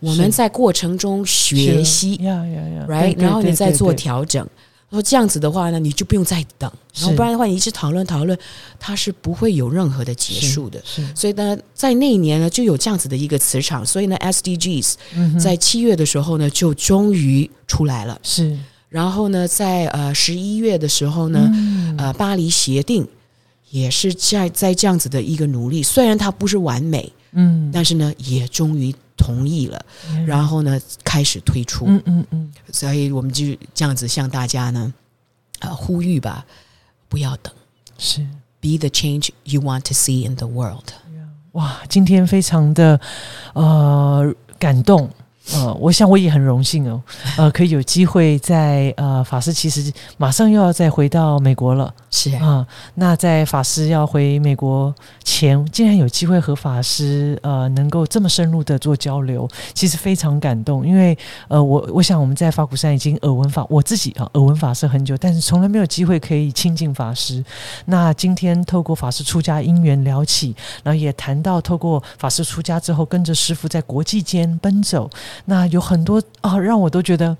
[0.00, 2.16] 我们在过程中学习
[3.16, 4.22] 然后你再做调。
[4.22, 4.48] 调整。
[4.90, 8.38] 说这样子的话呢，你就不用再等，然后不然的话，你一直讨论讨论，
[8.78, 10.80] 它是不会有任何的结束的。
[11.16, 18.16] 所以呢，在那一年呢，就有这样子的一个磁场，所以呢，SDGs 嗯在七月的时候呢，就终于出来了。
[18.22, 18.56] 是
[18.94, 23.04] 然后呢，在呃十一月的时候呢，嗯呃，巴黎协定
[23.70, 29.84] 也是在在这样子的一个努力，虽然它不是完美，嗯，但是呢，也终于同意了，
[30.24, 31.86] 然后呢，开始推出。
[31.88, 34.94] 嗯嗯嗯，所以我们就这样子向大家呢，
[35.58, 36.46] 呃，呼吁吧，
[37.08, 37.52] 不要等
[37.98, 38.20] 是
[38.60, 40.92] ，be the change you want to see in the world。
[41.54, 43.00] 哇，今天非常的
[43.54, 45.10] 呃感动。
[45.52, 47.02] 呃，我想我也很荣幸哦，
[47.36, 60.86] 呃，可以有机会在呃法师其实马上又要再回到美国了是啊、那在法师要回美国前，竟然有机会和法师呃能够这么深入的做交流，其实非常感动。
[60.86, 61.16] 因为
[61.48, 67.44] 呃，我我想我们在法鼓山已经耳闻法，我自己啊耳闻法师很久，但是从来没有机会可以亲近法师。
[67.86, 75.10] 那今天透过法师出家因缘聊起，然后也谈到透过法师出家之后，跟着师傅在国际间奔走，
[75.44, 77.36] 那有很多啊，让我都觉得。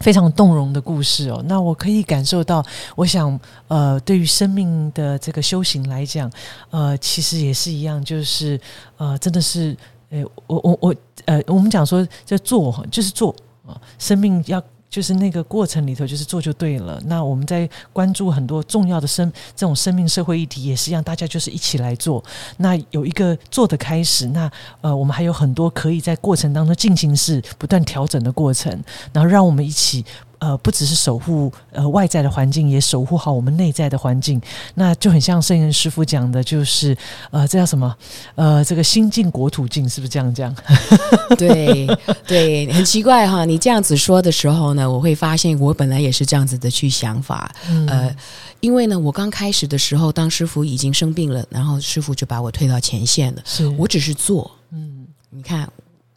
[0.00, 6.30] 非常动容的故事哦，那我可以感受到，我想，呃，对于生命的这个修行来讲，
[6.70, 8.60] 呃，其实也是一样，就是
[8.96, 9.76] 呃，真的是，
[10.10, 13.34] 呃，我我我，呃，我们讲说，这做就是做
[13.66, 17.00] 啊、生命要就是那个过程里头，就是做就对了。
[17.06, 22.22] 那我们在关注很多重要的生这种生命社会议题，也是一样，大家就是一起来做。
[22.56, 28.72] 那有一个做的开始，那呃，我们还有很多可以在过程当中进行式不断调整的过程，
[29.12, 30.04] 然后让我们一起。
[30.38, 34.40] 呃，不只是守护呃外在的环境，也守护好我们内在的环境。
[34.74, 36.96] 那就很像圣严师傅讲的，就是
[37.30, 37.94] 呃，这叫什么？
[38.36, 40.54] 呃，这个心境国土境，是不是这样讲？
[41.36, 41.86] 对
[42.26, 43.44] 对，很奇怪哈。
[43.44, 47.52] 你这样子说的时候呢，我会发现我本来也是这样子的去想法。
[47.68, 48.16] 嗯呃，
[48.60, 53.42] 因为呢，我刚开始的时候，当师傅已经生病了，然后师傅就把我推到前线了。
[53.44, 55.68] 是我只是做，嗯你看，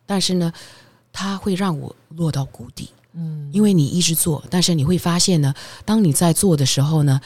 [0.05, 0.51] 但是呢，
[1.11, 2.89] 他会让我落到谷底。
[3.13, 7.19] 嗯因为你一直做，但是你会发现呢，当你在做的时候呢，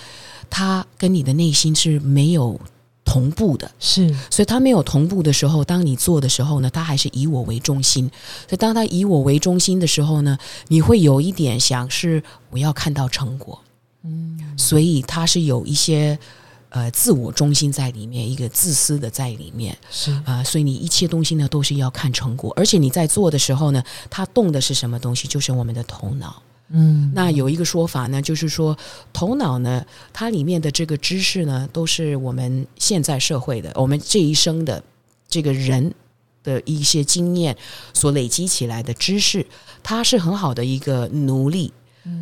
[0.50, 2.60] 它跟你的内心是没有
[3.04, 3.69] 同步的。
[3.80, 8.10] 是所以它没有同步的时候，当你做的时候呢，它还是以我为中心。
[8.48, 10.38] 所以当它以我为中心的时候呢，
[10.69, 13.62] 你会有一点想是我要看到成果，
[14.04, 16.17] 嗯所以它是有一些
[16.76, 19.76] 呃自我中心在里面，一个自私的在里面。
[19.90, 25.26] 是啊、所以你一切东西呢都是要看成果，而且你在做的时候呢，它动的是什么东西？
[25.26, 26.44] 就是我们的头脑。
[26.68, 28.78] 嗯那有一个说法呢，就是说
[29.14, 34.84] 头脑呢，它里面的这个知识呢，都是我们现在社会的，我们这一生的
[35.30, 35.94] 这个人
[36.44, 37.56] 的一些经验
[37.94, 39.46] 所累积起来的知识，
[39.82, 41.72] 它是很好的一个奴隶。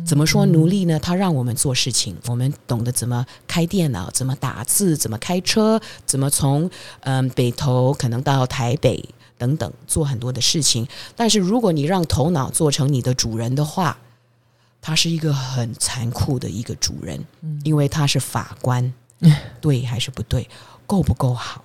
[0.06, 0.98] 怎么说奴隶呢？
[0.98, 6.70] 他让我们做事情，我们懂得怎么开电脑，怎么打字，怎么开车，怎么从
[7.00, 9.04] 嗯北投可能到台北
[9.36, 10.86] 等等做很多的事情。
[11.14, 13.98] 但是如果你让头脑做成你的主人的话，
[14.80, 17.22] 他是一个很残酷的一个主人，
[17.62, 18.92] 因为他是法官，
[19.60, 20.48] 对还是不对，
[20.86, 21.64] 够不够好？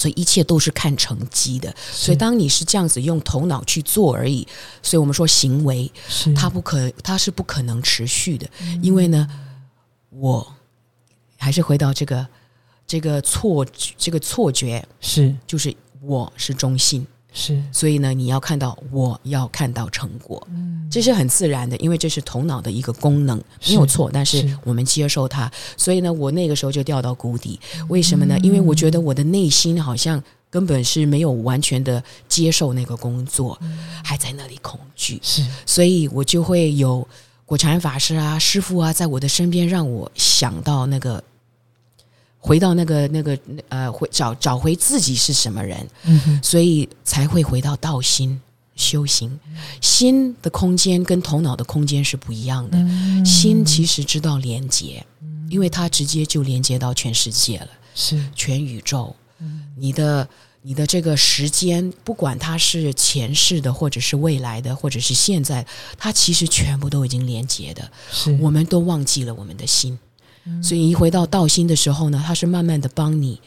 [0.00, 1.74] 嗯，所以一切都是看成绩的。
[1.92, 4.46] 所以当你是这样子用头脑去做而已，
[4.82, 6.32] 所以我们说行为是。
[6.34, 8.48] 它不可，它是不可能持续的，
[8.80, 9.28] 因为呢，
[10.08, 10.54] 我
[11.36, 12.26] 还是回到这个
[12.86, 13.66] 这个错
[13.98, 15.34] 这个错觉，是。
[15.46, 24.10] 就是我是中心，是所以呢，你要看到我要看到成果，嗯这是很自然的，因为这是头脑的一个功能，没有错。
[24.12, 27.58] 但是是我们接受它，所以呢，我那个时候就掉到谷底。
[27.88, 28.36] 为什么呢？
[28.42, 33.56] 因为我觉得我的内心好像根本是没有完全的接受那个工作，
[34.02, 37.06] 还在那里恐惧，是所以我就会有
[37.46, 41.22] 果禅法师啊、师傅啊，在我的身边，让我想到那个。
[42.40, 43.38] 回到那个那个
[43.68, 48.40] 呃，回找找回自己是什么人，嗯哼所以才会回到道心
[48.74, 49.38] 修行。
[49.80, 52.78] 心的空间跟头脑的空间是不一样的。
[52.78, 55.04] 嗯心其实知道连接，
[55.50, 59.14] 因为它直接就连接到全世界了，是全宇宙。
[59.76, 60.26] 你的
[60.62, 65.66] 你的这个时间，不管它是前世的，或者是未来的，或者是现在，
[65.98, 67.90] 它其实全部都已经连接的。
[68.10, 69.98] 是我们都忘记了我们的心，
[70.62, 73.40] 所以一回到道心的时候呢，它是慢慢的帮你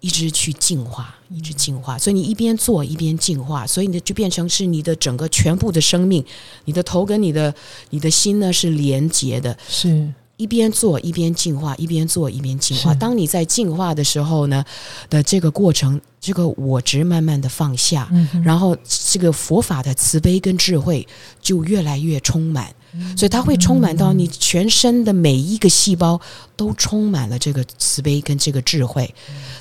[0.00, 1.98] 一直去净化，一直净化。
[1.98, 6.24] 所以你一边做一边净化，所以你就变成是你的整个全部的生命，
[6.64, 7.54] 你的头跟你的
[7.90, 9.56] 你的心呢是连接的。
[9.68, 10.12] 是。
[10.36, 12.92] 一边做一边净化，一边做一边净化。
[12.92, 14.64] 当你在净化的时候呢，
[15.08, 21.06] 的这个过程，这个我执慢慢的放下，嗯然后这个佛法的慈悲跟智慧
[21.40, 22.74] 就越来越充满，
[23.16, 26.20] 所以它会充满到你全身的每一个细胞
[26.56, 29.14] 都充满了这个慈悲跟这个智慧，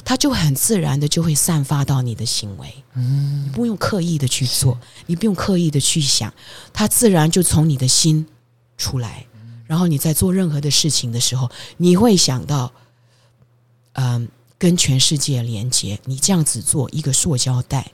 [0.06, 6.34] 它就很自然的就会散发到你的行为，嗯你不用刻意的去做，你不用刻意的去想，
[6.72, 8.26] 它自然就从你的心
[8.78, 9.26] 出来，
[9.66, 12.72] 然后你在做任何的事情的时候，你会想到，
[13.94, 14.28] 嗯、
[14.58, 16.00] 跟全世界连接。
[16.06, 17.92] 你这样子做一个塑胶袋，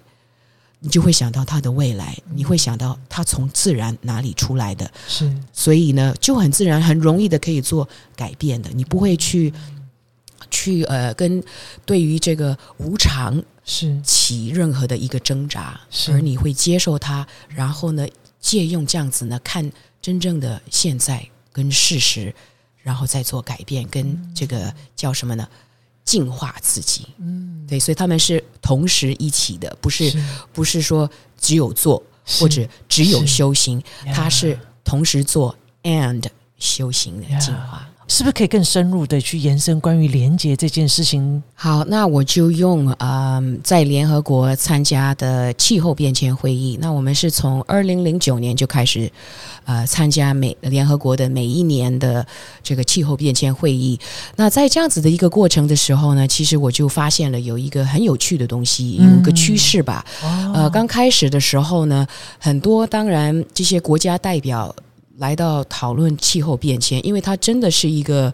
[0.82, 8.70] 你就会想到他的未来，你会想到他从自然哪里出来的，是所以呢，就很自然、很容易的可以做改变的。
[8.74, 9.54] 你不会去
[10.50, 11.44] 去呃跟
[11.86, 18.08] 对于这个无常是起任何的一个挣扎，是而你会接受它，然后呢，
[18.40, 19.70] 借用这样子呢，看
[20.02, 22.34] 真正的现在跟事实，
[22.82, 25.46] 然后再做改变，跟这个叫什么呢？
[26.10, 27.66] 净化自己，嗯。
[27.68, 30.24] 对，所以他们是同时一起的，不是是。
[30.52, 31.08] 不是说
[31.40, 36.24] 只有做或者只有修行，呀它是同时做 and
[36.58, 37.88] 修行的呀净化。
[38.12, 41.42] 是不是可以更深入的去延伸关于连接这件事情？
[41.54, 46.76] 好，那我就用嗯，在联合国参加的气候变迁会议。
[46.82, 49.10] 那我们是从二零零九年就开始
[49.66, 52.26] 呃参加每联合国的每一年的
[52.64, 54.00] 这个气候变迁会议。
[54.36, 60.04] 那在这样子的一个过程的时候呢，其实我就发现了有一个很有趣的东西，有一个趋势吧。
[60.24, 62.08] 哦呃，刚开始的时候呢，
[62.40, 64.76] 很多当然这些国家代表
[65.20, 68.34] 来到讨论气候变迁，因为它真的是一个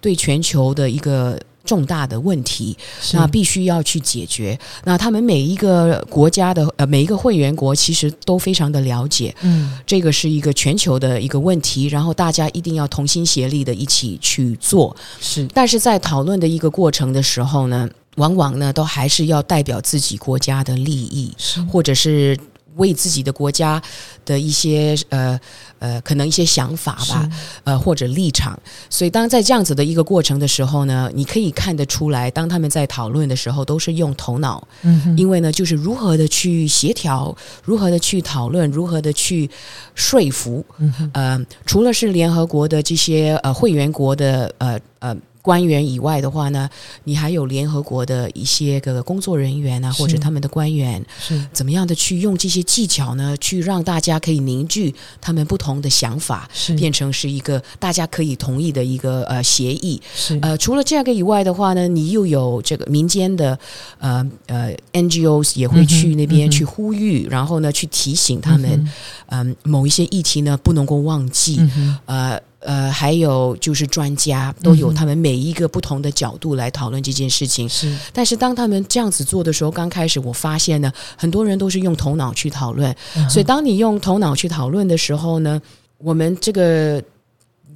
[0.00, 2.76] 对全球的一个重大的问题，
[3.12, 4.58] 那必须要去解决。
[4.84, 14.96] 那他们每一个国家的呃每一个会员国其实都非常的了解，嗯这个是一个全球的一个问题，然后大家一定要同心协力的一起去做。
[15.20, 21.32] 是但是在讨论的一个过程的时候呢，往往呢都还是要代表自己国家的利益，
[21.70, 22.36] 或者是
[22.76, 23.80] 为自己的国家
[24.24, 25.38] 的一些呃
[25.78, 27.28] 呃可能一些想法吧，
[27.64, 28.58] 呃或者立场。
[28.88, 39.50] 所以当在这样子的一个过程的时候呢，你可以看得出来，当他们在讨论的时候，都是用头脑，嗯哼因为呢，就是如何的去协调，如何的去讨论，如何的去
[39.94, 40.64] 说服。
[40.78, 46.70] 嗯哼呃，除了是联合国的这些呃会员国的呃呃官员以外的话呢，
[47.04, 51.44] 你还有联合国的一些个工作人员啊，或者他们的官员，是。
[51.52, 56.74] 怎么样的去用这些技巧呢，去让大家可以凝聚他们不同的想法，是。
[56.74, 60.00] 变成是一个大家可以同意的一个呃协议。
[60.14, 60.38] 是。
[60.40, 63.58] 呃，除了这个以外的话呢，你又有这个民间的
[63.98, 68.88] 呃呃 NGOs 也会去那边去呼吁，然后呢去提醒他们，
[69.26, 71.56] 嗯、某一些议题呢不能够忘记。
[71.58, 77.68] 嗯呃呃，还有就是专家都有他们每一个不同的角度来讨论这件事情。
[77.68, 82.94] 是但是当他们这样子做的时候，刚开始我发现呢，很多人都是用头脑去讨论。
[83.16, 85.60] 嗯所以当你用头脑去讨论的时候呢，
[85.98, 87.02] 我们这个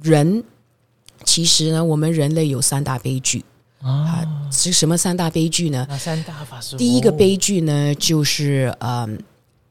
[0.01, 0.43] 人
[1.23, 3.43] 其实呢，我们人类有三大悲剧
[3.81, 5.85] 啊啊，是什么三大悲剧呢？
[5.89, 6.77] 哪三大法师？
[6.77, 9.19] 第一个悲剧呢，就是嗯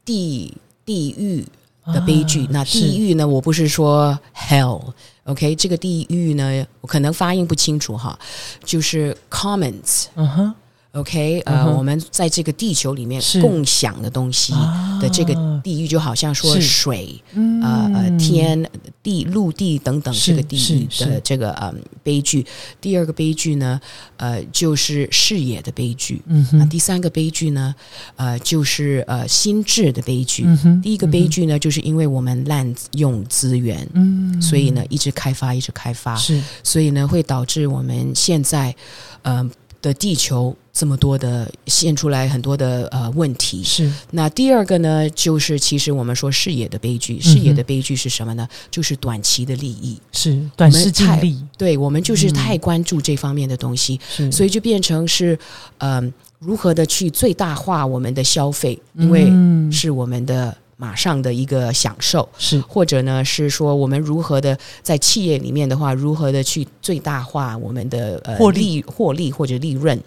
[0.05, 0.53] 地
[0.85, 1.45] 地狱
[1.93, 2.45] 的悲剧。
[2.45, 8.17] 啊那地狱呢，我不是说 hell，OK，、这个地狱呢，我可能发音不清楚哈，
[8.63, 10.05] 就是 comments。
[10.15, 10.53] 嗯哼
[10.97, 14.53] OK，呃，我们在这个地球里面共享的东西
[14.99, 16.61] 的这个啊地域，就好像说是。
[16.61, 17.61] 水、嗯。
[17.61, 18.69] 呃呃天
[19.03, 21.73] 地陆地等等这个地狱是是的这个呃
[22.03, 22.45] 悲剧。
[22.81, 23.79] 第二个悲剧呢，
[24.17, 26.21] 呃，就是视野的悲剧。
[26.27, 26.57] 嗯哼。
[26.57, 27.73] 那第三个悲剧呢，
[28.15, 30.45] 呃，就是呃心智的悲剧。
[30.81, 34.41] 第一个悲剧呢，就是因为我们滥用资源，嗯。
[34.41, 36.41] 所以呢一直开发，一直开发，是。
[36.63, 38.75] 所以呢会导致我们现在
[39.21, 39.47] 呃
[39.87, 43.63] 的地球这么多的现出来很多的呃问题。
[43.63, 43.91] 是。
[44.11, 48.47] 那第二个呢，就是其实我们说视野的悲剧，视野的悲剧是什么呢？
[48.69, 49.97] 就是短期的利益。
[50.11, 54.29] 是短视尽力对我们就是嗯太关注这方面的东西，是。
[54.31, 55.37] 所以就变成是
[55.77, 62.27] 嗯、如何的去最大化我们的消费，因为嗯是我们的马上的一个享受。
[62.37, 70.01] 是或者呢，是说我们如何的在企业里面的话，如何的去最大化我们的呃获利获利或者利润。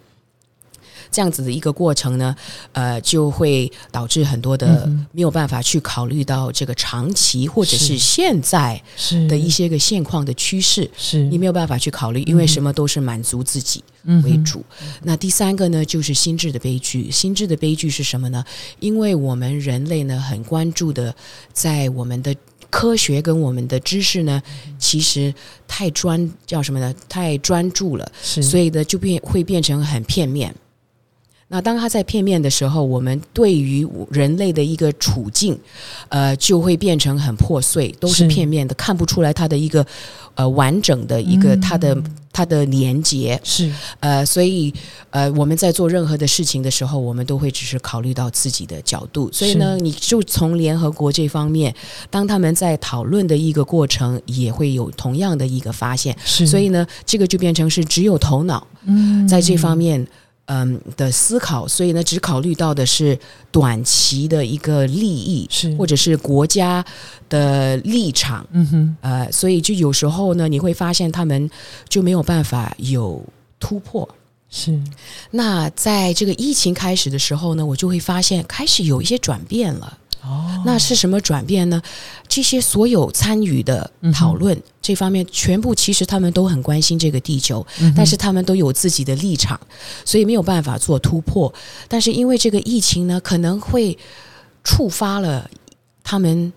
[1.11, 2.35] 这样子的一个过程呢，
[2.73, 14.65] 呃，就会导致很多的嗯没有办法去考虑到这个长期或者是是现在是的一些个现况的趋势，是你没有办法去考虑，因为什么都是满足自己嗯为主。
[15.03, 17.11] 那第三个呢，就是心智的悲剧。
[17.11, 18.45] 心智的悲剧是什么呢？
[18.79, 21.15] 因为我们人类呢，很关注的
[21.53, 22.35] 在我们的
[22.71, 24.41] 科学跟我们的知识呢，
[24.79, 25.35] 其实
[25.67, 26.95] 太专叫什么呢？
[27.09, 30.55] 太专注了，所以呢，就变会变成很片面。
[31.53, 35.59] 那当它在片面的时候，我们对于人类的一个处境，
[36.09, 39.85] 呃，就会变成很破碎，都是是片面的，看不出来它的一个
[40.37, 42.01] 呃完整的一个它的、
[42.33, 43.41] 它的连接。
[43.43, 44.73] 是呃，所以
[45.11, 49.29] 呃，我们在做任何的事情的时候，我们都会只是考虑到自己的角度。
[49.33, 51.75] 所以呢，你就从联合国这方面，
[52.11, 56.17] 当他们在讨论的一个过程，也会有同样的一个发现。
[56.25, 60.07] 是，所以呢，这个就变成是只有头脑嗯在这方面。
[60.53, 63.17] 嗯的思考，所以呢，只考虑到的是
[63.53, 66.85] 短期的一个利益，是或者是国家
[67.29, 71.49] 的立场，嗯哼呃，所以就有时候呢，你会发现他们
[71.89, 73.25] 就没有办法有
[73.61, 74.09] 突破。
[74.51, 74.77] 是
[75.31, 79.99] 那在这个疫情开始的时候呢，我就会发现开始有一些转变了。
[80.23, 81.81] 哦，那是什么转变呢？
[82.29, 89.59] 这些所有参与的讨论、这方面，全部其实他们都很关心这个地球，嗯但是他们都有自己的立场，
[90.05, 91.53] 所以没有办法做突破。
[91.89, 93.97] 但是因为这个疫情呢，可能会
[94.63, 95.49] 触发了
[96.05, 96.53] 他们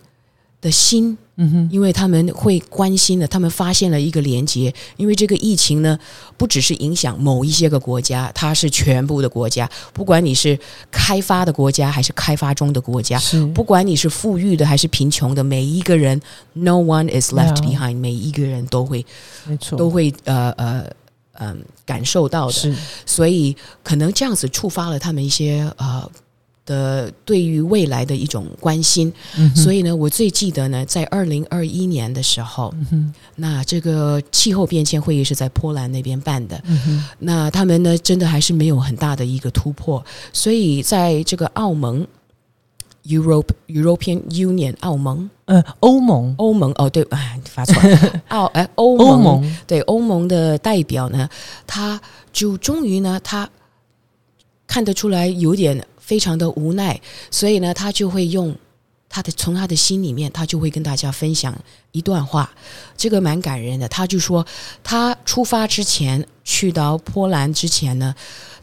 [0.64, 1.70] 的心，嗯哼。
[1.72, 4.74] 因为他们会关心的，他们发现了一个连接。
[4.98, 6.00] 因为这个疫情呢，
[6.38, 10.58] 不只是影响某一些个国家，它是全部的国家，不管你是
[10.90, 13.22] 开发的国家还是开发中的国家，
[13.54, 16.20] 不管你是富裕的还是贫穷的，每一个人
[16.54, 19.06] ，no one is left behind，每一个人都会
[19.46, 20.86] 没错，都会呃呃
[21.40, 22.76] 嗯、感受到的。
[23.06, 26.10] 所以可能这样子触发了他们一些呃
[26.66, 29.12] 的对于未来的一种关心。
[29.38, 36.62] 嗯所以呢，我最记得呢，在二零二一年的时候，嗯那这个气候变迁会议是在波兰那边办的。
[36.66, 40.04] 嗯那他们呢，真的还是没有很大的一个突破。
[40.32, 42.06] 所以在这个澳盟
[43.06, 46.34] （Europe European Union） 澳盟呃欧盟。
[46.38, 49.44] 欧盟哦，对，哎，发错了， 澳哎欧盟。
[49.68, 51.28] 对欧盟的代表呢，
[51.68, 52.00] 他
[52.32, 53.50] 就终于呢，他
[54.66, 57.00] 看得出来有点非常的无奈，
[57.32, 58.56] 所以呢，他就会用
[59.08, 61.58] 他的从他的心里面，他就会跟大家分享
[61.92, 62.52] 一段话，
[62.98, 63.88] 这个蛮感人的。
[63.88, 64.46] 他就说，
[64.84, 68.14] 他出发之前去到波兰之前呢，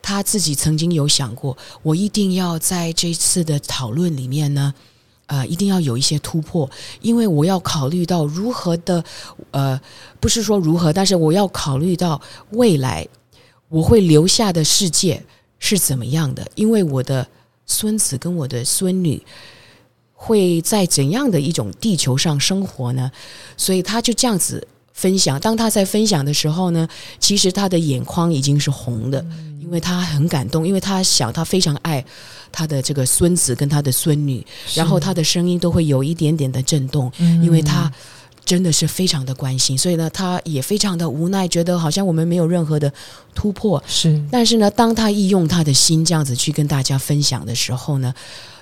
[0.03, 4.75] 他自己曾经有想过，我一定要在这次的讨论里面呢。
[5.33, 6.69] 呃，一定要有一些突破，
[7.01, 9.05] 因为我要考虑到如何的，
[9.53, 9.81] 呃，
[10.19, 12.21] 不是说如何，但是我要考虑到
[12.51, 13.07] 未来
[13.69, 15.25] 我会留下的世界
[15.61, 17.25] 是怎么样的，因为我的
[17.67, 19.23] 孙子跟我的孙女
[20.13, 23.11] 会在怎样的一种地球上生活呢？
[23.57, 25.39] 所以他就这样子分享。
[25.39, 26.89] 当他在分享的时候呢，
[27.19, 29.25] 其实他的眼眶已经是红的，
[29.61, 32.05] 因为他很感动，因为他想他非常爱
[32.51, 34.45] 他的这个孙子跟他的孙女，
[34.75, 37.91] 然后他的声音都会有一点点的震动，嗯因为他
[38.45, 42.93] 真的是非常的关心，所以呢，他也非常的无奈，觉得好像我们没有任何的
[43.35, 43.83] 突破。
[43.87, 48.13] 是但是呢，当他一用他的心这样子去跟大家分享的时候呢，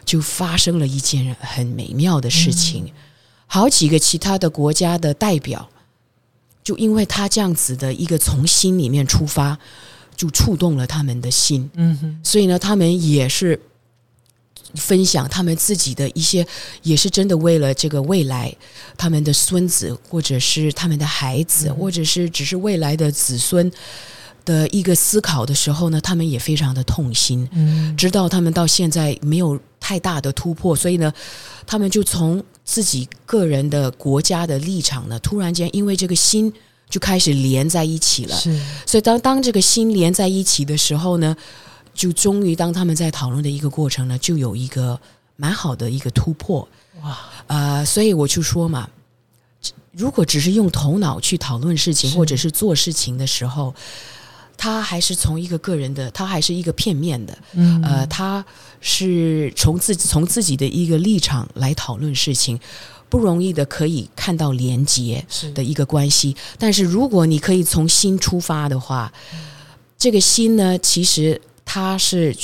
[0.05, 2.93] 就发生了一件很美妙的事情。
[3.47, 5.67] 好几个其他的国家的代表，
[6.63, 9.59] 就因为他这样子的一个从心里面出发，
[10.15, 11.71] 就触动了他们的心。
[11.75, 13.59] 嗯哼所以呢，他们也是
[14.75, 16.47] 分享他们自己的一些，
[16.83, 18.55] 也是真的为了这个未来，
[18.97, 23.71] 他们的孙子或者是他们的孩子，或者是只是未来的子孙
[24.45, 27.97] 的一个思考的时候呢，他们也非常的痛心，嗯。
[27.97, 31.13] 知道他们到现在没有太大的突破，所以呢，
[31.67, 36.53] 他们就从自己个人的国家的立场呢，突然间因为这个心
[36.89, 38.37] 就开始连在一起了。
[38.37, 38.59] 是。
[38.87, 41.37] 所以当当这个心连在一起的时候呢，
[41.99, 44.99] 就终于当他们在讨论的一个过程呢，就有一个
[45.35, 46.67] 蛮好的一个突破。
[47.03, 47.19] 哇
[47.49, 48.89] 呃，所以我就说嘛，
[49.91, 53.75] 如果只是用头脑去讨论事情或者是做事情的时候，
[54.57, 58.45] 他还是从一个个人的，他还是一个片面的，嗯呃，他
[58.81, 62.57] 是从自己从自己的一个立场来讨论事情，
[63.09, 65.27] 不容易的可以看到连结。
[65.29, 66.37] 是的一个关系。
[66.59, 69.13] 但是如果你可以从心出发的话，
[69.99, 71.41] 这个心呢，其实
[71.71, 72.35] 它是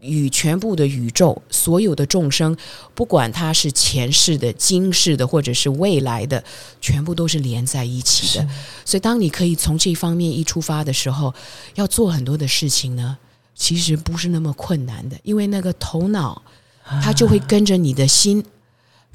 [0.00, 2.56] 与全部的宇宙所有的众生，
[2.94, 6.42] 不管它是前世的、今世的，或者是未来的，
[6.80, 8.48] 全部都是连在一起的。
[8.86, 11.34] 所以，当你可以从这方面一出发的时候，
[11.74, 13.18] 要做很多的事情呢，
[13.54, 16.40] 其实不是那么困难的，因为那个头脑，
[17.02, 18.42] 它就会跟着你的心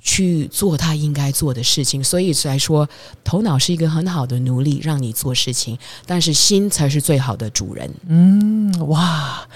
[0.02, 2.04] 去做他应该做的事情。
[2.04, 2.90] 所以来说，
[3.24, 7.94] 头脑是一个很好的奴隶，让你做事情，但是心才是最好的主人。
[8.08, 9.48] 嗯，哇，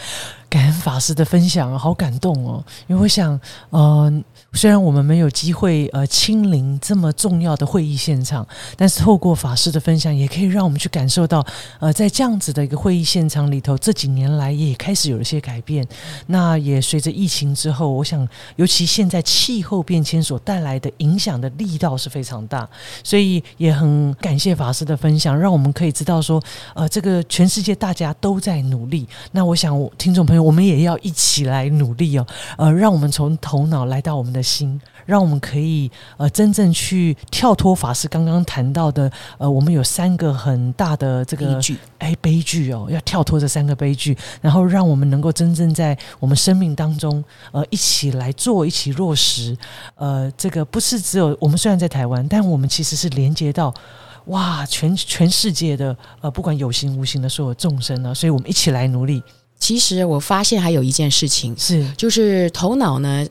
[0.55, 2.63] 感恩法师的分享，好感动哦！
[2.87, 3.37] 因为我想，
[3.71, 4.23] 嗯。
[4.53, 8.47] 虽然我们没有机会呃亲临这么重要的会议现场，
[8.77, 11.45] 但是透过法师的分享，也可以让我们去感受到，
[11.81, 15.85] 呃，在这样子的一个会议现场里头，这几年来也开始有了些改变。
[16.27, 18.25] 那也随着疫情之后，我想，
[18.55, 22.65] 尤其现在气候变迁所带来的影响的力道是非常大，
[23.03, 26.41] 所以也很感谢法师的分享，让我们可以知道说，
[26.75, 29.05] 呃，这个全世界大家都在努力。
[29.33, 32.25] 那我想，听众朋友，我们也要一起来努力哦，
[32.57, 34.45] 呃，让我们从头脑来到我们的。
[34.45, 49.57] 心，让我们可以呃真正去跳脱法师刚刚谈到的呃，我们有三个很大的这个悲剧，哎，悲剧哦，要跳脱这三个悲剧，然后让我们能够真正在我们生命当中呃一起来做，一起落实。
[49.95, 53.73] 呃，这个不是只有我们虽然在台湾，但我们其实是连接到
[54.25, 59.23] 哇全全世界的呃不管有形无形的所有众生呢，所以我们一起来努力。
[59.65, 63.25] 其实我发现还有一件事情是，就是头脑呢。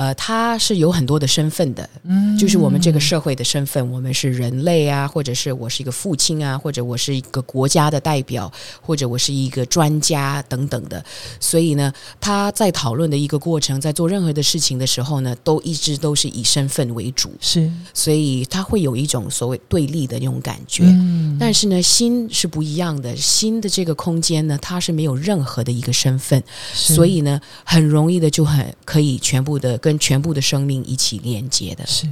[0.00, 11.04] 呃，他是有很多的身份的，嗯，就是我们这个社会的身份，我们是人类啊，或者是我是一个父亲啊，或者我是一个国家的代表，或者我是一个专家等等的。
[11.38, 20.82] 所以呢，他在讨论的一个过程，在做任何的事情的时候呢，都一直都是以身份为主，是，所以他会有一种所谓对立的那种感觉。
[20.86, 26.42] 嗯，但是呢，心是不一样的，心的这个空间呢，它是没有任何的一个身份，
[26.72, 29.89] 所以呢，很容易的就很可以全部的跟。
[29.90, 32.06] 跟全部的生命一起连接的是，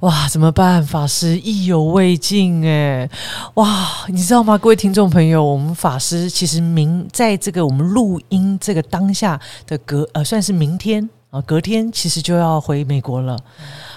[0.00, 0.84] 哇，怎么办？
[0.84, 3.08] 法师意犹未尽哎，
[3.54, 4.58] 哇，你知道吗？
[4.58, 13.38] 各位听众朋友，我们法师其实明在这个我们录音这个当下的隔呃，算是明天啊，隔天其实就要回美国了。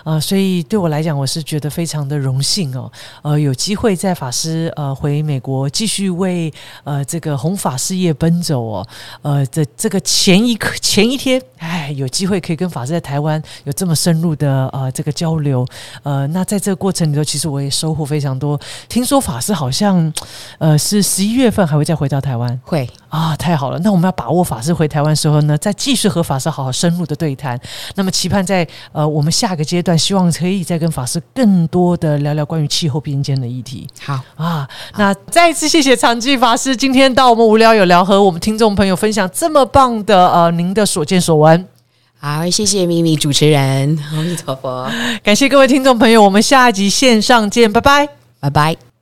[0.03, 2.91] 啊，所以对我来讲，我是觉得非常的荣幸哦。
[3.23, 6.53] 呃，有机会在法师呃回美国继续为
[6.83, 8.87] 呃这个弘法事业奔走哦。
[9.23, 15.65] 呃，这这个前一刻前一天，哎，有机会可以跟法师在台湾有这么深入的呃这个交流。
[16.03, 18.59] 呃，那在这个过程里头，其实我也收获非常多。
[18.89, 20.13] 听说法师好像
[20.59, 23.79] 呃是十一月份还会再回到台湾，会啊，太好了。
[23.79, 27.57] 那我们要把握法师回台湾时候呢，再继续和法师好好深入的对谈。
[27.95, 29.93] 那么期盼在呃我们下个阶段。
[30.03, 33.87] 希望可以再跟法师更多的聊聊关于气候变迁的议题。
[34.01, 34.67] 好啊，
[34.97, 41.65] 那再一次谢谢长记法师今天到我们无聊有聊和我们听众朋友分享这么棒的呃您的所见所闻。
[42.19, 44.91] 好，谢谢咪咪主持人，阿弥陀佛，
[45.23, 48.09] 感谢各位听众朋友，我们下一集线上见，拜拜，
[48.41, 48.92] 拜拜。